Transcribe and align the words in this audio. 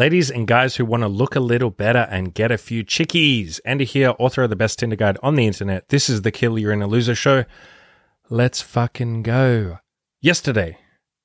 Ladies 0.00 0.30
and 0.30 0.46
guys 0.46 0.76
who 0.76 0.86
want 0.86 1.02
to 1.02 1.08
look 1.08 1.36
a 1.36 1.40
little 1.40 1.68
better 1.68 2.08
and 2.10 2.32
get 2.32 2.50
a 2.50 2.56
few 2.56 2.82
chickies. 2.82 3.60
Andy 3.66 3.84
here, 3.84 4.14
author 4.18 4.44
of 4.44 4.48
the 4.48 4.56
best 4.56 4.78
Tinder 4.78 4.96
guide 4.96 5.18
on 5.22 5.34
the 5.34 5.46
internet. 5.46 5.90
This 5.90 6.08
is 6.08 6.22
the 6.22 6.30
Kill 6.30 6.58
Your 6.58 6.72
Inner 6.72 6.86
Loser 6.86 7.14
show. 7.14 7.44
Let's 8.30 8.62
fucking 8.62 9.24
go. 9.24 9.80
Yesterday, 10.22 10.78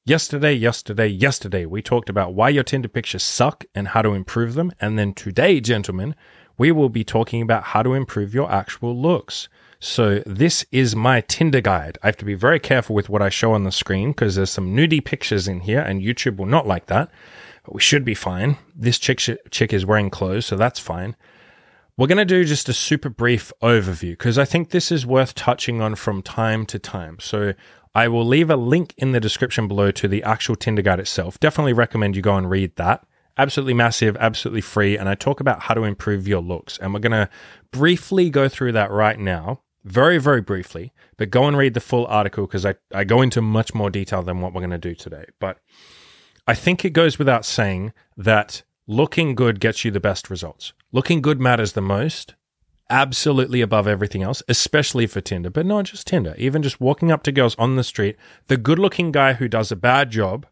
yesterday, 0.06 0.52
yesterday, 0.52 1.08
yesterday, 1.08 1.66
we 1.66 1.82
talked 1.82 2.10
about 2.10 2.34
why 2.34 2.50
your 2.50 2.66
Tinder 2.66 2.90
pictures 2.90 3.24
suck 3.24 3.64
and 3.74 3.88
how 3.88 4.02
to 4.02 4.10
improve 4.10 4.56
them. 4.56 4.74
And 4.82 5.00
then 5.00 5.14
today, 5.14 5.62
gentlemen, 5.62 6.14
we 6.58 6.74
will 6.74 6.90
be 6.90 7.06
talking 7.06 7.42
about 7.42 7.64
how 7.64 7.82
to 7.82 7.94
improve 7.94 8.34
your 8.34 8.52
actual 8.52 8.94
looks. 8.94 9.48
So 9.80 10.22
this 10.26 10.66
is 10.74 10.98
my 10.98 11.22
Tinder 11.22 11.62
guide. 11.62 11.98
I 12.04 12.08
have 12.08 12.18
to 12.18 12.26
be 12.26 12.34
very 12.34 12.60
careful 12.60 12.94
with 12.94 13.08
what 13.08 13.22
I 13.22 13.30
show 13.30 13.54
on 13.54 13.64
the 13.64 13.72
screen 13.72 14.10
because 14.10 14.36
there's 14.36 14.50
some 14.50 14.76
nudie 14.76 15.06
pictures 15.06 15.48
in 15.48 15.62
here 15.62 15.80
and 15.80 16.02
YouTube 16.02 16.36
will 16.36 16.46
not 16.46 16.68
like 16.68 16.88
that 16.88 17.10
we 17.68 17.82
should 17.82 18.06
be 18.06 18.16
fine. 18.16 18.58
This 18.76 19.00
chick, 19.00 19.20
sh- 19.20 19.32
chick 19.52 19.74
is 19.74 19.86
wearing 19.86 20.10
clothes, 20.10 20.46
so 20.46 20.56
that's 20.56 20.80
fine. 20.80 21.16
We're 21.98 22.08
going 22.08 22.18
to 22.18 22.26
do 22.26 22.44
just 22.44 22.68
a 22.68 22.74
super 22.74 23.10
brief 23.10 23.54
overview 23.62 24.12
because 24.12 24.38
I 24.38 24.44
think 24.44 24.72
this 24.72 24.92
is 24.92 25.06
worth 25.06 25.34
touching 25.34 25.82
on 25.82 25.96
from 25.96 26.22
time 26.22 26.66
to 26.66 26.78
time. 26.78 27.18
So 27.22 27.54
I 27.94 28.10
will 28.10 28.26
leave 28.26 28.50
a 28.50 28.58
link 28.58 28.94
in 28.98 29.14
the 29.14 29.22
description 29.22 29.70
below 29.70 29.92
to 29.92 30.08
the 30.10 30.22
actual 30.24 30.58
Tinder 30.58 30.82
guide 30.82 31.00
itself. 31.00 31.40
Definitely 31.40 31.72
recommend 31.72 32.18
you 32.18 32.22
go 32.22 32.36
and 32.36 32.50
read 32.50 32.76
that. 32.76 33.06
Absolutely 33.38 33.74
massive, 33.74 34.18
absolutely 34.18 34.60
free. 34.62 34.98
And 34.98 35.08
I 35.08 35.16
talk 35.16 35.40
about 35.40 35.64
how 35.64 35.74
to 35.74 35.84
improve 35.84 36.28
your 36.28 36.42
looks. 36.42 36.78
And 36.78 36.94
we're 36.94 37.00
going 37.00 37.14
to 37.14 37.30
briefly 37.72 38.30
go 38.30 38.50
through 38.50 38.74
that 38.74 38.92
right 38.92 39.18
now. 39.18 39.62
Very, 39.86 40.18
very 40.18 40.42
briefly, 40.42 40.92
but 41.16 41.30
go 41.30 41.46
and 41.46 41.56
read 41.56 41.76
the 41.76 41.80
full 41.80 42.08
article 42.08 42.48
because 42.48 42.66
I, 42.66 42.76
I 42.94 43.04
go 43.04 43.22
into 43.22 43.42
much 43.42 43.74
more 43.74 43.90
detail 43.90 44.24
than 44.24 44.42
what 44.42 44.52
we're 44.52 44.62
going 44.62 44.72
to 44.72 44.78
do 44.78 44.96
today. 44.96 45.26
But 45.40 45.60
I 46.48 46.54
think 46.54 46.86
it 46.86 46.92
goes 46.92 47.18
without 47.18 47.44
saying 47.44 47.92
that 48.16 48.62
looking 48.86 49.34
good 49.34 49.60
gets 49.60 49.84
you 49.84 49.90
the 49.90 50.00
best 50.00 50.30
results. 50.30 50.74
Looking 50.92 51.20
good 51.20 51.40
matters 51.40 51.74
the 51.74 51.82
most, 51.82 52.36
absolutely 52.88 53.62
above 53.62 53.88
everything 53.88 54.22
else, 54.22 54.44
especially 54.48 55.08
for 55.08 55.22
Tinder, 55.22 55.50
but 55.50 55.66
not 55.66 55.86
just 55.86 56.06
Tinder. 56.06 56.36
Even 56.38 56.62
just 56.62 56.80
walking 56.80 57.12
up 57.12 57.24
to 57.24 57.32
girls 57.32 57.56
on 57.58 57.78
the 57.78 57.84
street, 57.84 58.16
the 58.46 58.58
good 58.58 58.78
looking 58.78 59.12
guy 59.12 59.34
who 59.34 59.48
does 59.48 59.72
a 59.72 59.76
bad 59.76 60.12
job 60.12 60.46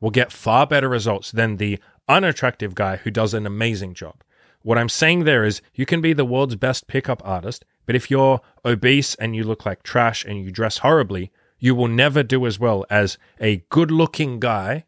will 0.00 0.10
get 0.10 0.30
far 0.30 0.68
better 0.68 0.88
results 0.88 1.32
than 1.32 1.56
the 1.56 1.80
unattractive 2.08 2.76
guy 2.76 2.96
who 2.98 3.10
does 3.10 3.34
an 3.34 3.44
amazing 3.44 3.94
job. 3.94 4.22
What 4.62 4.78
I'm 4.78 4.88
saying 4.88 5.24
there 5.24 5.44
is 5.44 5.62
you 5.74 5.84
can 5.84 6.00
be 6.00 6.12
the 6.12 6.24
world's 6.24 6.54
best 6.54 6.86
pickup 6.86 7.22
artist, 7.24 7.64
but 7.86 7.96
if 7.96 8.08
you're 8.08 8.40
obese 8.64 9.16
and 9.16 9.34
you 9.34 9.42
look 9.42 9.66
like 9.66 9.82
trash 9.82 10.24
and 10.24 10.44
you 10.44 10.52
dress 10.52 10.78
horribly, 10.78 11.32
you 11.58 11.74
will 11.74 11.88
never 11.88 12.22
do 12.22 12.46
as 12.46 12.60
well 12.60 12.86
as 12.88 13.18
a 13.40 13.64
good 13.68 13.90
looking 13.90 14.38
guy 14.38 14.84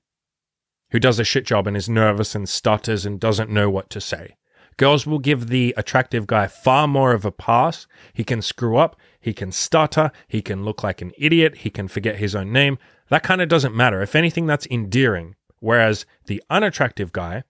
who 0.92 1.00
does 1.00 1.18
a 1.18 1.24
shit 1.24 1.44
job 1.44 1.66
and 1.66 1.76
is 1.76 1.88
nervous 1.88 2.34
and 2.34 2.48
stutters 2.48 3.04
and 3.04 3.18
doesn't 3.18 3.50
know 3.50 3.68
what 3.68 3.90
to 3.90 4.00
say. 4.00 4.36
Girls 4.76 5.06
will 5.06 5.18
give 5.18 5.48
the 5.48 5.74
attractive 5.76 6.26
guy 6.26 6.46
far 6.46 6.86
more 6.86 7.12
of 7.12 7.24
a 7.24 7.32
pass. 7.32 7.86
He 8.12 8.24
can 8.24 8.40
screw 8.40 8.76
up, 8.76 8.96
he 9.20 9.32
can 9.32 9.52
stutter, 9.52 10.12
he 10.28 10.40
can 10.40 10.64
look 10.64 10.82
like 10.82 11.02
an 11.02 11.12
idiot, 11.18 11.58
he 11.58 11.70
can 11.70 11.88
forget 11.88 12.16
his 12.16 12.34
own 12.34 12.52
name. 12.52 12.78
That 13.08 13.22
kind 13.22 13.40
of 13.40 13.48
doesn't 13.48 13.74
matter. 13.74 14.00
If 14.02 14.14
anything, 14.14 14.46
that's 14.46 14.66
endearing. 14.66 15.34
Whereas 15.60 16.06
the 16.26 16.42
unattractive 16.50 17.12
guy, 17.12 17.44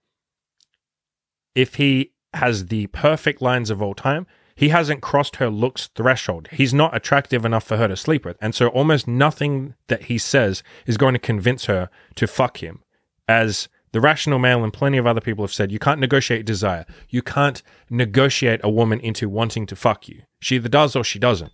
if 1.55 1.75
he 1.75 2.11
has 2.33 2.67
the 2.67 2.87
perfect 2.87 3.41
lines 3.41 3.69
of 3.69 3.81
all 3.81 3.93
time, 3.93 4.25
he 4.55 4.69
hasn't 4.69 5.01
crossed 5.01 5.37
her 5.37 5.49
looks 5.49 5.87
threshold. 5.95 6.47
He's 6.51 6.73
not 6.73 6.95
attractive 6.95 7.43
enough 7.43 7.63
for 7.63 7.77
her 7.77 7.87
to 7.87 7.97
sleep 7.97 8.23
with. 8.25 8.37
And 8.39 8.53
so 8.53 8.67
almost 8.67 9.07
nothing 9.07 9.73
that 9.87 10.03
he 10.03 10.17
says 10.17 10.61
is 10.85 10.97
going 10.97 11.13
to 11.13 11.19
convince 11.19 11.65
her 11.65 11.89
to 12.15 12.27
fuck 12.27 12.61
him 12.61 12.83
as 13.27 13.67
the 13.91 14.01
rational 14.01 14.39
male 14.39 14.63
and 14.63 14.73
plenty 14.73 14.97
of 14.97 15.05
other 15.05 15.21
people 15.21 15.43
have 15.43 15.53
said, 15.53 15.71
you 15.71 15.79
can't 15.79 15.99
negotiate 15.99 16.45
desire. 16.45 16.85
You 17.09 17.21
can't 17.21 17.61
negotiate 17.89 18.59
a 18.63 18.69
woman 18.69 18.99
into 18.99 19.29
wanting 19.29 19.65
to 19.67 19.75
fuck 19.75 20.07
you. 20.07 20.23
She 20.39 20.55
either 20.55 20.69
does 20.69 20.95
or 20.95 21.03
she 21.03 21.19
doesn't. 21.19 21.51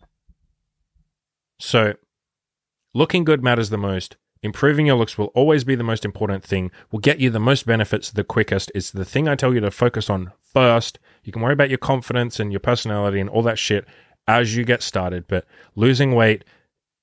So, 1.60 1.95
looking 2.94 3.26
good 3.26 3.44
matters 3.44 3.70
the 3.70 3.77
most. 3.77 4.16
Improving 4.42 4.86
your 4.86 4.95
looks 4.95 5.17
will 5.17 5.33
always 5.36 5.66
be 5.66 5.76
the 5.76 5.83
most 5.83 6.05
important 6.05 6.45
thing, 6.45 6.71
will 6.92 6.99
get 6.99 7.20
you 7.20 7.30
the 7.30 7.42
most 7.42 7.66
benefits 7.66 8.10
the 8.10 8.23
quickest. 8.23 8.71
It's 8.73 8.92
the 8.92 9.04
thing 9.04 9.27
I 9.27 9.36
tell 9.36 9.54
you 9.54 9.60
to 9.60 9.70
focus 9.70 10.10
on 10.10 10.32
first. 10.42 10.98
You 11.26 11.33
can 11.33 11.42
worry 11.42 11.54
about 11.54 11.70
your 11.70 11.77
confidence 11.77 12.39
and 12.39 12.54
your 12.54 12.61
personality 12.61 13.20
and 13.20 13.30
all 13.30 13.44
that 13.44 13.60
shit 13.60 13.86
as 14.30 14.55
you 14.55 14.64
get 14.64 14.82
started, 14.82 15.26
but 15.27 15.45
losing 15.76 16.15
weight, 16.15 16.45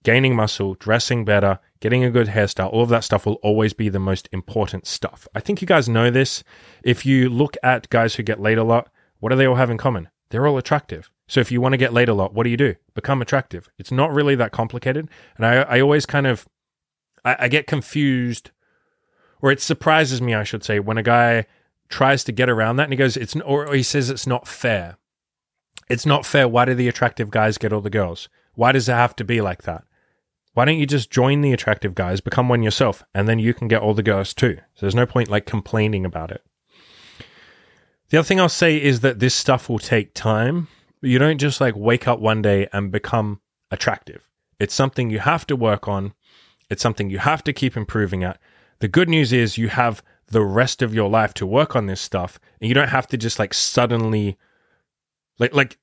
gaining 0.02 0.34
muscle, 0.34 0.74
dressing 0.74 1.26
better, 1.26 1.58
getting 1.81 2.04
a 2.04 2.10
good 2.10 2.28
hairstyle, 2.28 2.72
all 2.72 2.82
of 2.82 2.88
that 2.88 3.04
stuff 3.04 3.26
will 3.26 3.34
always 3.42 3.72
be 3.72 3.88
the 3.88 3.98
most 3.98 4.28
important 4.32 4.87
stuff. 4.87 5.28
I 5.34 5.41
think 5.41 5.60
you 5.60 5.66
guys 5.66 5.88
know 5.88 6.10
this. 6.10 6.42
If 6.82 7.04
you 7.04 7.28
look 7.28 7.56
at 7.62 7.88
guys 7.91 8.14
who 8.14 8.22
get 8.22 8.41
laid 8.41 8.59
a 8.59 8.64
lot, 8.64 8.88
what 9.20 9.31
do 9.31 9.37
they 9.37 9.47
all 9.47 9.54
have 9.56 9.70
in 9.70 9.78
common? 9.78 10.09
They're 10.31 10.47
all 10.47 10.59
attractive. 10.59 11.10
So 11.28 11.41
if 11.41 11.50
you 11.50 11.60
want 11.60 11.72
to 11.72 11.78
get 11.78 11.92
laid 11.92 12.09
a 12.09 12.15
lot, 12.15 12.34
what 12.34 12.44
do 12.44 12.50
you 12.50 12.56
do? 12.56 12.75
Become 12.94 13.20
attractive. 13.20 13.69
It's 13.78 13.92
not 13.92 14.12
really 14.12 14.34
that 14.36 14.53
complicated. 14.53 15.09
And 15.36 15.47
I, 15.47 15.56
I 15.62 15.81
always 15.81 16.06
kind 16.06 16.26
of, 16.26 16.47
I, 17.25 17.36
I 17.41 17.48
get 17.48 17.66
confused, 17.66 18.50
or 19.42 19.50
it 19.50 19.60
surprises 19.60 20.22
me, 20.22 20.34
I 20.34 20.44
should 20.44 20.65
say, 20.65 20.78
when 20.78 20.98
a 20.98 21.03
guy 21.03 21.47
tries 21.88 22.25
to 22.25 22.32
get 22.32 22.48
around 22.48 22.76
that 22.76 22.84
and 22.84 22.92
he 22.92 22.97
goes, 22.97 23.16
it's, 23.16 23.36
or 23.36 23.72
he 23.75 23.82
says 23.82 24.10
it's 24.10 24.26
not 24.26 24.48
fair. 24.48 24.97
It's 25.88 26.06
not 26.06 26.26
fair. 26.26 26.48
Why 26.48 26.65
do 26.65 26.75
the 26.75 26.88
attractive 26.88 27.31
guys 27.31 27.59
get 27.59 27.72
all 27.72 27.81
the 27.81 27.91
girls? 27.91 28.28
Why 28.54 28.72
does 28.72 28.88
it 28.88 28.92
have 28.92 29.15
to 29.16 29.25
be 29.25 29.41
like 29.41 29.62
that? 29.62 29.84
Why 30.56 30.64
don't 30.64 30.78
you 30.78 30.86
just 30.86 31.10
join 31.10 31.42
the 31.42 31.52
attractive 31.52 31.94
guys, 31.94 32.22
become 32.22 32.48
one 32.48 32.62
yourself, 32.62 33.04
and 33.14 33.28
then 33.28 33.38
you 33.38 33.52
can 33.52 33.68
get 33.68 33.82
all 33.82 33.92
the 33.92 34.02
girls 34.02 34.32
too? 34.32 34.56
So 34.74 34.86
there's 34.86 34.94
no 34.94 35.04
point 35.04 35.28
like 35.28 35.44
complaining 35.44 36.06
about 36.06 36.30
it. 36.30 36.42
The 38.08 38.16
other 38.16 38.26
thing 38.26 38.40
I'll 38.40 38.48
say 38.48 38.82
is 38.82 39.00
that 39.00 39.18
this 39.18 39.34
stuff 39.34 39.68
will 39.68 39.78
take 39.78 40.14
time. 40.14 40.68
You 41.02 41.18
don't 41.18 41.36
just 41.36 41.60
like 41.60 41.74
wake 41.76 42.08
up 42.08 42.20
one 42.20 42.40
day 42.40 42.68
and 42.72 42.90
become 42.90 43.42
attractive. 43.70 44.26
It's 44.58 44.72
something 44.72 45.10
you 45.10 45.18
have 45.18 45.46
to 45.48 45.56
work 45.56 45.88
on. 45.88 46.14
It's 46.70 46.82
something 46.82 47.10
you 47.10 47.18
have 47.18 47.44
to 47.44 47.52
keep 47.52 47.76
improving 47.76 48.24
at. 48.24 48.40
The 48.78 48.88
good 48.88 49.10
news 49.10 49.34
is 49.34 49.58
you 49.58 49.68
have 49.68 50.02
the 50.28 50.42
rest 50.42 50.80
of 50.80 50.94
your 50.94 51.10
life 51.10 51.34
to 51.34 51.46
work 51.46 51.76
on 51.76 51.84
this 51.84 52.00
stuff 52.00 52.40
and 52.62 52.68
you 52.68 52.74
don't 52.74 52.88
have 52.88 53.08
to 53.08 53.18
just 53.18 53.38
like 53.38 53.52
suddenly 53.52 54.38
like 55.38 55.52
like 55.52 55.76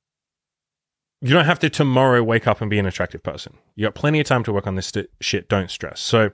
you 1.23 1.29
don't 1.29 1.45
have 1.45 1.59
to 1.59 1.69
tomorrow 1.69 2.21
wake 2.21 2.47
up 2.47 2.59
and 2.59 2.69
be 2.69 2.77
an 2.77 2.85
attractive 2.85 3.23
person. 3.23 3.55
You 3.75 3.85
got 3.85 3.95
plenty 3.95 4.19
of 4.19 4.25
time 4.25 4.43
to 4.43 4.51
work 4.51 4.67
on 4.67 4.75
this 4.75 4.87
st- 4.87 5.09
shit. 5.21 5.47
Don't 5.47 5.71
stress. 5.71 6.01
So, 6.01 6.31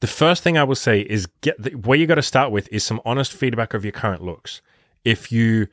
the 0.00 0.06
first 0.06 0.42
thing 0.42 0.58
I 0.58 0.64
will 0.64 0.74
say 0.74 1.00
is 1.00 1.26
get 1.40 1.60
the, 1.62 1.70
where 1.70 1.98
you 1.98 2.06
got 2.06 2.16
to 2.16 2.22
start 2.22 2.52
with 2.52 2.68
is 2.70 2.84
some 2.84 3.00
honest 3.06 3.32
feedback 3.32 3.72
of 3.72 3.84
your 3.84 3.92
current 3.92 4.22
looks. 4.22 4.60
If 5.02 5.32
you 5.32 5.68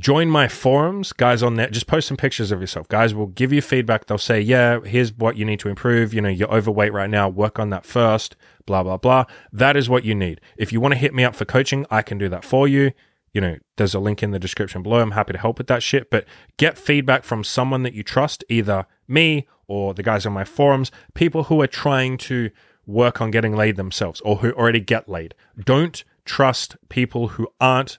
join 0.00 0.28
my 0.28 0.48
forums, 0.48 1.12
guys 1.12 1.44
on 1.44 1.54
there, 1.54 1.70
just 1.70 1.86
post 1.86 2.08
some 2.08 2.16
pictures 2.16 2.50
of 2.50 2.60
yourself. 2.60 2.88
Guys 2.88 3.14
will 3.14 3.26
give 3.26 3.52
you 3.52 3.62
feedback. 3.62 4.06
They'll 4.06 4.18
say, 4.18 4.40
yeah, 4.40 4.80
here's 4.80 5.12
what 5.12 5.36
you 5.36 5.44
need 5.44 5.60
to 5.60 5.68
improve. 5.68 6.12
You 6.12 6.22
know, 6.22 6.28
you're 6.28 6.52
overweight 6.52 6.92
right 6.92 7.08
now. 7.08 7.28
Work 7.28 7.60
on 7.60 7.70
that 7.70 7.86
first, 7.86 8.34
blah, 8.64 8.82
blah, 8.82 8.96
blah. 8.96 9.26
That 9.52 9.76
is 9.76 9.88
what 9.88 10.04
you 10.04 10.14
need. 10.14 10.40
If 10.56 10.72
you 10.72 10.80
want 10.80 10.94
to 10.94 10.98
hit 10.98 11.14
me 11.14 11.22
up 11.22 11.36
for 11.36 11.44
coaching, 11.44 11.86
I 11.90 12.02
can 12.02 12.18
do 12.18 12.28
that 12.30 12.44
for 12.44 12.66
you 12.66 12.92
you 13.36 13.42
know, 13.42 13.58
there's 13.76 13.94
a 13.94 14.00
link 14.00 14.22
in 14.22 14.30
the 14.30 14.38
description 14.38 14.82
below. 14.82 14.98
I'm 14.98 15.10
happy 15.10 15.34
to 15.34 15.38
help 15.38 15.58
with 15.58 15.66
that 15.66 15.82
shit. 15.82 16.10
But 16.10 16.24
get 16.56 16.78
feedback 16.78 17.22
from 17.22 17.44
someone 17.44 17.82
that 17.82 17.92
you 17.92 18.02
trust, 18.02 18.42
either 18.48 18.86
me 19.06 19.46
or 19.68 19.92
the 19.92 20.02
guys 20.02 20.24
on 20.24 20.32
my 20.32 20.44
forums, 20.44 20.90
people 21.12 21.44
who 21.44 21.60
are 21.60 21.66
trying 21.66 22.16
to 22.16 22.48
work 22.86 23.20
on 23.20 23.30
getting 23.30 23.54
laid 23.54 23.76
themselves 23.76 24.22
or 24.22 24.36
who 24.36 24.52
already 24.52 24.80
get 24.80 25.06
laid. 25.06 25.34
Don't 25.62 26.02
trust 26.24 26.78
people 26.88 27.28
who 27.28 27.46
aren't 27.60 27.98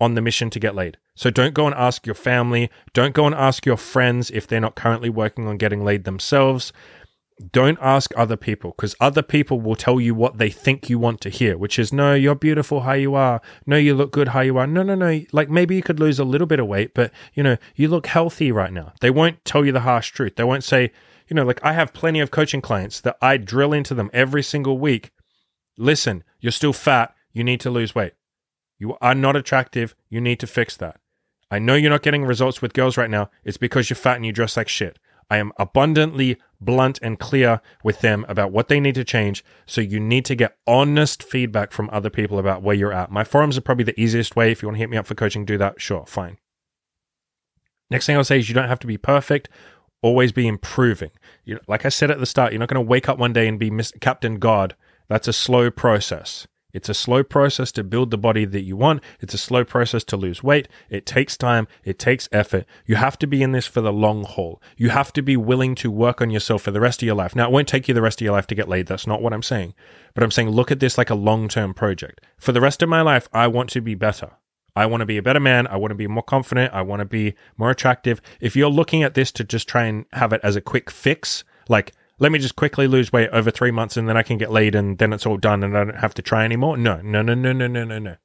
on 0.00 0.14
the 0.14 0.20
mission 0.20 0.50
to 0.50 0.60
get 0.60 0.76
laid. 0.76 0.98
So 1.16 1.30
don't 1.30 1.52
go 1.52 1.66
and 1.66 1.74
ask 1.74 2.06
your 2.06 2.14
family. 2.14 2.70
Don't 2.92 3.12
go 3.12 3.26
and 3.26 3.34
ask 3.34 3.66
your 3.66 3.76
friends 3.76 4.30
if 4.30 4.46
they're 4.46 4.60
not 4.60 4.76
currently 4.76 5.10
working 5.10 5.48
on 5.48 5.56
getting 5.56 5.82
laid 5.82 6.04
themselves 6.04 6.72
don't 7.52 7.78
ask 7.82 8.12
other 8.16 8.36
people 8.36 8.70
because 8.70 8.94
other 9.00 9.22
people 9.22 9.60
will 9.60 9.76
tell 9.76 10.00
you 10.00 10.14
what 10.14 10.38
they 10.38 10.48
think 10.48 10.88
you 10.88 10.98
want 10.98 11.20
to 11.20 11.28
hear, 11.28 11.58
which 11.58 11.78
is, 11.78 11.92
no, 11.92 12.14
you're 12.14 12.34
beautiful 12.34 12.80
how 12.80 12.92
you 12.92 13.14
are. 13.14 13.42
No, 13.66 13.76
you 13.76 13.94
look 13.94 14.10
good 14.10 14.28
how 14.28 14.40
you 14.40 14.56
are. 14.56 14.66
No, 14.66 14.82
no, 14.82 14.94
no. 14.94 15.22
Like 15.32 15.50
maybe 15.50 15.76
you 15.76 15.82
could 15.82 16.00
lose 16.00 16.18
a 16.18 16.24
little 16.24 16.46
bit 16.46 16.60
of 16.60 16.66
weight, 16.66 16.94
but 16.94 17.12
you 17.34 17.42
know, 17.42 17.58
you 17.74 17.88
look 17.88 18.06
healthy 18.06 18.50
right 18.50 18.72
now. 18.72 18.94
They 19.00 19.10
won't 19.10 19.44
tell 19.44 19.64
you 19.66 19.72
the 19.72 19.80
harsh 19.80 20.10
truth. 20.10 20.36
They 20.36 20.44
won't 20.44 20.64
say, 20.64 20.92
you 21.28 21.34
know, 21.34 21.44
like 21.44 21.62
I 21.62 21.72
have 21.72 21.92
plenty 21.92 22.20
of 22.20 22.30
coaching 22.30 22.62
clients 22.62 23.00
that 23.02 23.18
I 23.20 23.36
drill 23.36 23.72
into 23.72 23.94
them 23.94 24.10
every 24.12 24.42
single 24.42 24.78
week. 24.78 25.10
Listen, 25.76 26.24
you're 26.40 26.52
still 26.52 26.72
fat. 26.72 27.14
You 27.32 27.44
need 27.44 27.60
to 27.60 27.70
lose 27.70 27.94
weight. 27.94 28.14
You 28.78 28.96
are 29.00 29.14
not 29.14 29.36
attractive. 29.36 29.94
You 30.08 30.20
need 30.22 30.40
to 30.40 30.46
fix 30.46 30.76
that. 30.78 31.00
I 31.50 31.58
know 31.58 31.74
you're 31.74 31.90
not 31.90 32.02
getting 32.02 32.24
results 32.24 32.62
with 32.62 32.72
girls 32.72 32.96
right 32.96 33.10
now. 33.10 33.30
It's 33.44 33.56
because 33.56 33.90
you're 33.90 33.96
fat 33.96 34.16
and 34.16 34.26
you 34.26 34.32
dress 34.32 34.56
like 34.56 34.68
shit. 34.68 34.98
I 35.28 35.38
am 35.38 35.52
abundantly 35.58 36.36
blunt 36.60 36.98
and 37.02 37.18
clear 37.18 37.60
with 37.82 38.00
them 38.00 38.24
about 38.28 38.52
what 38.52 38.68
they 38.68 38.80
need 38.80 38.94
to 38.94 39.04
change. 39.04 39.44
So 39.66 39.80
you 39.80 40.00
need 40.00 40.24
to 40.26 40.34
get 40.34 40.56
honest 40.66 41.22
feedback 41.22 41.72
from 41.72 41.90
other 41.92 42.10
people 42.10 42.38
about 42.38 42.62
where 42.62 42.76
you're 42.76 42.92
at. 42.92 43.10
My 43.10 43.24
forums 43.24 43.58
are 43.58 43.62
probably 43.62 43.84
the 43.84 44.00
easiest 44.00 44.36
way. 44.36 44.52
If 44.52 44.62
you 44.62 44.68
want 44.68 44.76
to 44.76 44.80
hit 44.80 44.90
me 44.90 44.96
up 44.96 45.06
for 45.06 45.14
coaching, 45.14 45.44
do 45.44 45.58
that. 45.58 45.80
Sure, 45.80 46.06
fine. 46.06 46.38
Next 47.90 48.06
thing 48.06 48.16
I'll 48.16 48.24
say 48.24 48.38
is 48.38 48.48
you 48.48 48.54
don't 48.54 48.68
have 48.68 48.80
to 48.80 48.86
be 48.86 48.98
perfect. 48.98 49.48
Always 50.02 50.32
be 50.32 50.46
improving. 50.46 51.10
You, 51.44 51.58
like 51.68 51.84
I 51.84 51.88
said 51.88 52.10
at 52.10 52.18
the 52.18 52.26
start, 52.26 52.52
you're 52.52 52.60
not 52.60 52.68
going 52.68 52.84
to 52.84 52.88
wake 52.88 53.08
up 53.08 53.18
one 53.18 53.32
day 53.32 53.48
and 53.48 53.58
be 53.58 53.70
Captain 54.00 54.38
God. 54.38 54.76
That's 55.08 55.28
a 55.28 55.32
slow 55.32 55.70
process. 55.70 56.46
It's 56.76 56.90
a 56.90 56.94
slow 56.94 57.24
process 57.24 57.72
to 57.72 57.82
build 57.82 58.10
the 58.10 58.18
body 58.18 58.44
that 58.44 58.60
you 58.60 58.76
want. 58.76 59.02
It's 59.20 59.32
a 59.32 59.38
slow 59.38 59.64
process 59.64 60.04
to 60.04 60.16
lose 60.18 60.42
weight. 60.42 60.68
It 60.90 61.06
takes 61.06 61.34
time. 61.34 61.68
It 61.84 61.98
takes 61.98 62.28
effort. 62.32 62.66
You 62.84 62.96
have 62.96 63.18
to 63.20 63.26
be 63.26 63.42
in 63.42 63.52
this 63.52 63.66
for 63.66 63.80
the 63.80 63.94
long 63.94 64.24
haul. 64.24 64.60
You 64.76 64.90
have 64.90 65.10
to 65.14 65.22
be 65.22 65.38
willing 65.38 65.74
to 65.76 65.90
work 65.90 66.20
on 66.20 66.28
yourself 66.28 66.60
for 66.60 66.72
the 66.72 66.80
rest 66.80 67.00
of 67.00 67.06
your 67.06 67.14
life. 67.14 67.34
Now, 67.34 67.46
it 67.46 67.50
won't 67.50 67.66
take 67.66 67.88
you 67.88 67.94
the 67.94 68.02
rest 68.02 68.20
of 68.20 68.26
your 68.26 68.34
life 68.34 68.46
to 68.48 68.54
get 68.54 68.68
laid. 68.68 68.88
That's 68.88 69.06
not 69.06 69.22
what 69.22 69.32
I'm 69.32 69.42
saying. 69.42 69.72
But 70.12 70.22
I'm 70.22 70.30
saying 70.30 70.50
look 70.50 70.70
at 70.70 70.80
this 70.80 70.98
like 70.98 71.08
a 71.08 71.14
long 71.14 71.48
term 71.48 71.72
project. 71.72 72.20
For 72.36 72.52
the 72.52 72.60
rest 72.60 72.82
of 72.82 72.90
my 72.90 73.00
life, 73.00 73.26
I 73.32 73.46
want 73.46 73.70
to 73.70 73.80
be 73.80 73.94
better. 73.94 74.32
I 74.76 74.84
want 74.84 75.00
to 75.00 75.06
be 75.06 75.16
a 75.16 75.22
better 75.22 75.40
man. 75.40 75.66
I 75.68 75.76
want 75.76 75.92
to 75.92 75.96
be 75.96 76.06
more 76.06 76.22
confident. 76.22 76.74
I 76.74 76.82
want 76.82 77.00
to 77.00 77.06
be 77.06 77.36
more 77.56 77.70
attractive. 77.70 78.20
If 78.38 78.54
you're 78.54 78.68
looking 78.68 79.02
at 79.02 79.14
this 79.14 79.32
to 79.32 79.44
just 79.44 79.66
try 79.66 79.84
and 79.84 80.04
have 80.12 80.34
it 80.34 80.42
as 80.44 80.56
a 80.56 80.60
quick 80.60 80.90
fix, 80.90 81.42
like, 81.70 81.94
let 82.18 82.32
me 82.32 82.38
just 82.38 82.56
quickly 82.56 82.86
lose 82.86 83.12
weight 83.12 83.30
over 83.30 83.50
three 83.50 83.70
months 83.70 83.96
and 83.96 84.08
then 84.08 84.16
I 84.16 84.22
can 84.22 84.38
get 84.38 84.50
laid 84.50 84.74
and 84.74 84.98
then 84.98 85.12
it's 85.12 85.26
all 85.26 85.36
done 85.36 85.62
and 85.62 85.76
I 85.76 85.84
don't 85.84 85.98
have 85.98 86.14
to 86.14 86.22
try 86.22 86.44
anymore. 86.44 86.76
No, 86.76 87.00
no, 87.02 87.22
no, 87.22 87.34
no, 87.34 87.52
no, 87.52 87.66
no, 87.66 87.84
no, 87.84 87.98
no. 87.98 88.16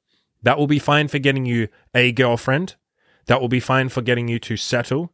That 0.42 0.58
will 0.58 0.66
be 0.66 0.78
fine 0.78 1.08
for 1.08 1.18
getting 1.18 1.46
you 1.46 1.68
a 1.94 2.12
girlfriend. 2.12 2.76
That 3.26 3.40
will 3.40 3.48
be 3.48 3.60
fine 3.60 3.88
for 3.88 4.02
getting 4.02 4.28
you 4.28 4.38
to 4.40 4.56
settle. 4.56 5.12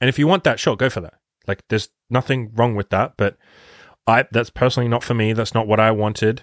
And 0.00 0.08
if 0.08 0.18
you 0.18 0.26
want 0.26 0.44
that, 0.44 0.58
sure, 0.58 0.76
go 0.76 0.90
for 0.90 1.00
that. 1.00 1.14
Like, 1.46 1.66
there's 1.68 1.88
nothing 2.10 2.52
wrong 2.54 2.74
with 2.74 2.90
that, 2.90 3.14
but 3.16 3.36
I, 4.06 4.26
that's 4.30 4.50
personally 4.50 4.88
not 4.88 5.04
for 5.04 5.14
me. 5.14 5.32
That's 5.32 5.54
not 5.54 5.66
what 5.66 5.80
I 5.80 5.90
wanted. 5.90 6.42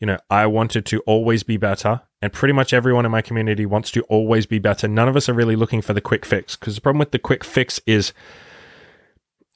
You 0.00 0.06
know, 0.06 0.18
I 0.30 0.46
wanted 0.46 0.86
to 0.86 1.00
always 1.00 1.42
be 1.42 1.56
better. 1.56 2.02
And 2.22 2.32
pretty 2.32 2.52
much 2.54 2.72
everyone 2.72 3.04
in 3.04 3.12
my 3.12 3.20
community 3.20 3.66
wants 3.66 3.90
to 3.92 4.02
always 4.04 4.46
be 4.46 4.58
better. 4.58 4.88
None 4.88 5.08
of 5.08 5.16
us 5.16 5.28
are 5.28 5.34
really 5.34 5.56
looking 5.56 5.82
for 5.82 5.92
the 5.92 6.00
quick 6.00 6.24
fix 6.24 6.56
because 6.56 6.74
the 6.74 6.80
problem 6.80 6.98
with 6.98 7.10
the 7.10 7.18
quick 7.18 7.44
fix 7.44 7.80
is 7.86 8.12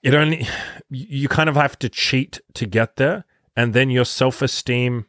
it 0.03 0.15
only, 0.15 0.47
you 0.91 1.29
kind 1.29 1.49
of 1.49 1.57
have 1.57 1.79
to 1.81 1.89
cheat 1.89 2.41
to 2.55 2.67
get 2.67 2.97
there. 2.97 3.25
And 3.57 3.75
then 3.75 3.91
your 3.91 4.05
self 4.05 4.41
esteem, 4.41 5.07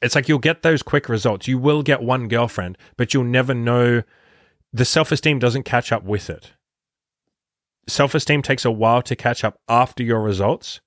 it's 0.00 0.14
like 0.14 0.28
you'll 0.28 0.38
get 0.38 0.62
those 0.62 0.82
quick 0.82 1.08
results. 1.08 1.48
You 1.48 1.58
will 1.58 1.82
get 1.82 2.02
one 2.02 2.28
girlfriend, 2.28 2.78
but 2.96 3.12
you'll 3.12 3.24
never 3.24 3.54
know. 3.54 4.02
The 4.72 4.84
self 4.84 5.10
esteem 5.10 5.38
doesn't 5.38 5.64
catch 5.64 5.90
up 5.90 6.04
with 6.04 6.30
it. 6.30 6.52
Self 7.88 8.14
esteem 8.14 8.42
takes 8.42 8.64
a 8.64 8.70
while 8.70 9.02
to 9.02 9.16
catch 9.16 9.42
up 9.42 9.58
after 9.68 10.02
your 10.02 10.20
results. 10.20 10.80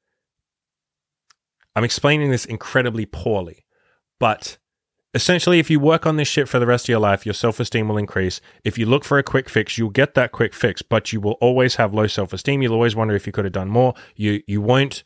I'm 1.75 1.83
explaining 1.83 2.31
this 2.31 2.45
incredibly 2.45 3.05
poorly, 3.05 3.65
but 4.19 4.57
essentially, 5.19 5.59
if 5.59 5.69
you 5.69 5.81
work 5.81 6.05
on 6.05 6.15
this 6.15 6.29
shit 6.29 6.47
for 6.47 6.59
the 6.59 6.65
rest 6.65 6.85
of 6.85 6.89
your 6.89 6.99
life, 6.99 7.25
your 7.25 7.33
self 7.33 7.59
esteem 7.59 7.89
will 7.89 7.97
increase. 7.97 8.39
If 8.63 8.77
you 8.77 8.85
look 8.85 9.03
for 9.03 9.17
a 9.17 9.23
quick 9.23 9.49
fix, 9.49 9.77
you'll 9.77 9.89
get 9.89 10.13
that 10.13 10.31
quick 10.31 10.53
fix, 10.53 10.81
but 10.81 11.11
you 11.11 11.19
will 11.19 11.37
always 11.41 11.75
have 11.75 11.93
low 11.93 12.07
self 12.07 12.31
esteem. 12.31 12.61
You'll 12.61 12.73
always 12.73 12.95
wonder 12.95 13.15
if 13.15 13.27
you 13.27 13.33
could 13.33 13.43
have 13.43 13.51
done 13.53 13.69
more. 13.69 13.93
You 14.15 14.41
you 14.47 14.61
won't 14.61 15.03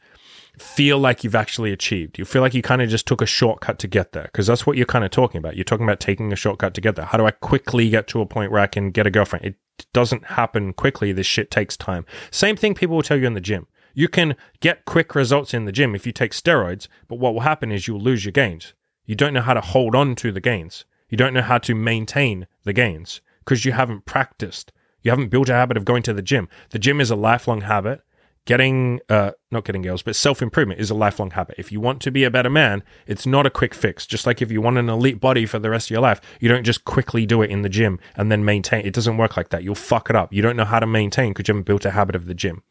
feel 0.59 0.99
like 0.99 1.23
you've 1.23 1.33
actually 1.33 1.71
achieved. 1.71 2.19
You 2.19 2.25
feel 2.25 2.43
like 2.43 2.53
you 2.53 2.61
kind 2.61 2.83
of 2.83 2.89
just 2.89 3.07
took 3.07 3.23
a 3.23 3.25
shortcut 3.25 3.79
to 3.79 3.87
get 3.87 4.11
there 4.11 4.25
because 4.25 4.45
that's 4.45 4.67
what 4.67 4.77
you're 4.77 4.85
kind 4.85 5.03
of 5.03 5.09
talking 5.09 5.39
about. 5.39 5.55
You're 5.55 5.63
talking 5.63 5.85
about 5.85 5.99
taking 5.99 6.31
a 6.31 6.35
shortcut 6.35 6.75
to 6.75 6.81
get 6.81 6.95
there. 6.95 7.05
How 7.05 7.17
do 7.17 7.25
I 7.25 7.31
quickly 7.31 7.89
get 7.89 8.07
to 8.09 8.21
a 8.21 8.27
point 8.27 8.51
where 8.51 8.61
I 8.61 8.67
can 8.67 8.91
get 8.91 9.07
a 9.07 9.11
girlfriend? 9.11 9.45
It 9.45 9.55
doesn't 9.93 10.25
happen 10.25 10.73
quickly. 10.73 11.11
This 11.11 11.25
shit 11.25 11.49
takes 11.49 11.75
time. 11.75 12.05
Same 12.29 12.55
thing 12.55 12.75
people 12.75 12.95
will 12.95 13.03
tell 13.03 13.17
you 13.17 13.25
in 13.25 13.33
the 13.33 13.41
gym. 13.41 13.65
You 13.95 14.07
can 14.07 14.35
get 14.59 14.85
quick 14.85 15.15
results 15.15 15.55
in 15.55 15.65
the 15.65 15.71
gym 15.71 15.95
if 15.95 16.05
you 16.05 16.11
take 16.11 16.33
steroids, 16.33 16.87
but 17.07 17.17
what 17.17 17.33
will 17.33 17.41
happen 17.41 17.71
is 17.71 17.87
you'll 17.87 17.99
lose 17.99 18.23
your 18.23 18.31
gains. 18.31 18.73
You 19.05 19.15
don't 19.15 19.33
know 19.33 19.41
how 19.41 19.53
to 19.53 19.61
hold 19.61 19.95
on 19.95 20.15
to 20.15 20.31
the 20.31 20.41
gains. 20.41 20.85
You 21.09 21.17
don't 21.17 21.33
know 21.33 21.41
how 21.41 21.57
to 21.59 21.75
maintain 21.75 22.47
the 22.63 22.73
gains 22.73 23.21
because 23.39 23.65
you 23.65 23.73
haven't 23.73 24.05
practiced. 24.05 24.71
You 25.01 25.11
haven't 25.11 25.29
built 25.29 25.49
a 25.49 25.53
habit 25.53 25.77
of 25.77 25.85
going 25.85 26.03
to 26.03 26.13
the 26.13 26.21
gym. 26.21 26.47
The 26.71 26.79
gym 26.79 27.01
is 27.01 27.11
a 27.11 27.15
lifelong 27.15 27.61
habit. 27.61 28.01
Getting, 28.45 28.99
uh, 29.07 29.31
not 29.51 29.63
getting 29.63 29.83
girls, 29.83 30.01
but 30.01 30.17
self 30.17 30.41
improvement 30.41 30.81
is 30.81 30.89
a 30.89 30.95
lifelong 30.95 31.31
habit. 31.31 31.55
If 31.57 31.71
you 31.71 31.79
want 31.79 32.01
to 32.01 32.11
be 32.11 32.25
a 32.25 32.31
better 32.31 32.49
man, 32.49 32.83
it's 33.07 33.25
not 33.25 33.45
a 33.45 33.49
quick 33.49 33.73
fix. 33.73 34.05
Just 34.05 34.25
like 34.25 34.41
if 34.41 34.51
you 34.51 34.59
want 34.59 34.77
an 34.77 34.89
elite 34.89 35.21
body 35.21 35.45
for 35.45 35.59
the 35.59 35.69
rest 35.69 35.87
of 35.87 35.91
your 35.91 36.01
life, 36.01 36.19
you 36.41 36.49
don't 36.49 36.65
just 36.65 36.83
quickly 36.83 37.25
do 37.25 37.41
it 37.41 37.49
in 37.49 37.61
the 37.61 37.69
gym 37.69 38.01
and 38.17 38.29
then 38.29 38.43
maintain. 38.43 38.85
It 38.85 38.93
doesn't 38.93 39.15
work 39.15 39.37
like 39.37 39.47
that. 39.49 39.63
You'll 39.63 39.75
fuck 39.75 40.09
it 40.09 40.15
up. 40.17 40.33
You 40.33 40.41
don't 40.41 40.57
know 40.57 40.65
how 40.65 40.81
to 40.81 40.87
maintain 40.87 41.31
because 41.31 41.47
you 41.47 41.53
haven't 41.53 41.67
built 41.67 41.85
a 41.85 41.91
habit 41.91 42.15
of 42.15 42.25
the 42.25 42.33
gym. 42.33 42.63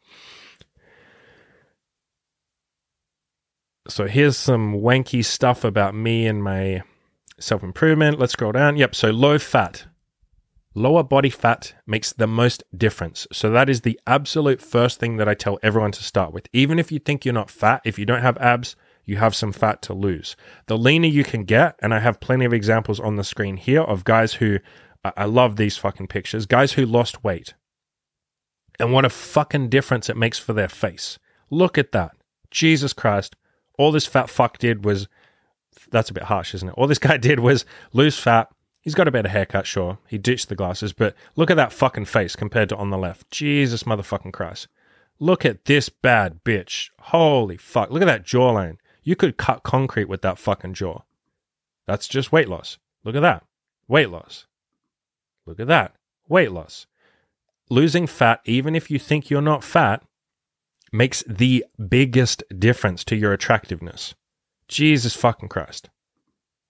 So 3.87 4.07
here's 4.07 4.37
some 4.37 4.75
wanky 4.75 5.23
stuff 5.25 5.63
about 5.63 5.93
me 5.93 6.25
and 6.25 6.43
my 6.43 6.83
self 7.39 7.63
improvement. 7.63 8.19
Let's 8.19 8.33
scroll 8.33 8.53
down. 8.53 8.77
Yep. 8.77 8.95
So 8.95 9.11
low 9.11 9.37
fat, 9.37 9.85
lower 10.73 11.03
body 11.03 11.29
fat 11.29 11.73
makes 11.85 12.13
the 12.13 12.27
most 12.27 12.63
difference. 12.75 13.27
So 13.31 13.49
that 13.51 13.69
is 13.69 13.81
the 13.81 13.99
absolute 14.07 14.61
first 14.61 14.99
thing 14.99 15.17
that 15.17 15.27
I 15.27 15.33
tell 15.33 15.59
everyone 15.61 15.91
to 15.93 16.03
start 16.03 16.33
with. 16.33 16.47
Even 16.53 16.79
if 16.79 16.91
you 16.91 16.99
think 16.99 17.25
you're 17.25 17.33
not 17.33 17.51
fat, 17.51 17.81
if 17.83 17.99
you 17.99 18.05
don't 18.05 18.21
have 18.21 18.37
abs, 18.37 18.75
you 19.05 19.17
have 19.17 19.35
some 19.35 19.51
fat 19.51 19.81
to 19.83 19.93
lose. 19.93 20.37
The 20.67 20.77
leaner 20.77 21.07
you 21.07 21.25
can 21.25 21.43
get, 21.43 21.75
and 21.79 21.93
I 21.93 21.99
have 21.99 22.21
plenty 22.21 22.45
of 22.45 22.53
examples 22.53 23.01
on 23.01 23.17
the 23.17 23.23
screen 23.23 23.57
here 23.57 23.81
of 23.81 24.05
guys 24.05 24.35
who, 24.35 24.59
I 25.03 25.25
love 25.25 25.57
these 25.57 25.75
fucking 25.75 26.07
pictures, 26.07 26.45
guys 26.45 26.73
who 26.73 26.85
lost 26.85 27.23
weight. 27.23 27.53
And 28.79 28.93
what 28.93 29.03
a 29.03 29.09
fucking 29.09 29.69
difference 29.69 30.09
it 30.09 30.15
makes 30.15 30.39
for 30.39 30.53
their 30.53 30.69
face. 30.69 31.19
Look 31.49 31.77
at 31.77 31.91
that. 31.91 32.11
Jesus 32.49 32.93
Christ 32.93 33.35
all 33.77 33.91
this 33.91 34.05
fat 34.05 34.29
fuck 34.29 34.57
did 34.57 34.85
was 34.85 35.07
that's 35.91 36.09
a 36.09 36.13
bit 36.13 36.23
harsh, 36.23 36.53
isn't 36.55 36.69
it? 36.69 36.75
All 36.77 36.87
this 36.87 36.99
guy 36.99 37.17
did 37.17 37.39
was 37.39 37.65
lose 37.93 38.17
fat. 38.17 38.49
He's 38.81 38.95
got 38.95 39.07
a 39.07 39.11
better 39.11 39.29
haircut, 39.29 39.65
sure. 39.65 39.97
He 40.07 40.17
ditched 40.17 40.49
the 40.49 40.55
glasses, 40.55 40.91
but 40.91 41.15
look 41.35 41.49
at 41.49 41.57
that 41.57 41.71
fucking 41.71 42.05
face 42.05 42.35
compared 42.35 42.69
to 42.69 42.75
on 42.75 42.89
the 42.89 42.97
left. 42.97 43.29
Jesus 43.31 43.83
motherfucking 43.83 44.33
Christ. 44.33 44.67
Look 45.19 45.45
at 45.45 45.65
this 45.65 45.87
bad 45.87 46.43
bitch. 46.43 46.89
Holy 46.99 47.55
fuck. 47.55 47.91
Look 47.91 48.01
at 48.01 48.07
that 48.07 48.25
jawline. 48.25 48.77
You 49.03 49.15
could 49.15 49.37
cut 49.37 49.63
concrete 49.63 50.09
with 50.09 50.21
that 50.23 50.37
fucking 50.37 50.73
jaw. 50.73 51.03
That's 51.85 52.07
just 52.07 52.31
weight 52.31 52.49
loss. 52.49 52.77
Look 53.03 53.15
at 53.15 53.21
that. 53.21 53.45
Weight 53.87 54.09
loss. 54.09 54.47
Look 55.45 55.59
at 55.59 55.67
that. 55.67 55.95
Weight 56.27 56.51
loss. 56.51 56.87
Losing 57.69 58.07
fat, 58.07 58.41
even 58.45 58.75
if 58.75 58.91
you 58.91 58.99
think 58.99 59.29
you're 59.29 59.41
not 59.41 59.63
fat, 59.63 60.03
makes 60.93 61.23
the 61.27 61.65
biggest 61.89 62.43
difference 62.57 63.03
to 63.05 63.15
your 63.15 63.33
attractiveness. 63.33 64.13
Jesus 64.67 65.15
fucking 65.15 65.49
Christ. 65.49 65.89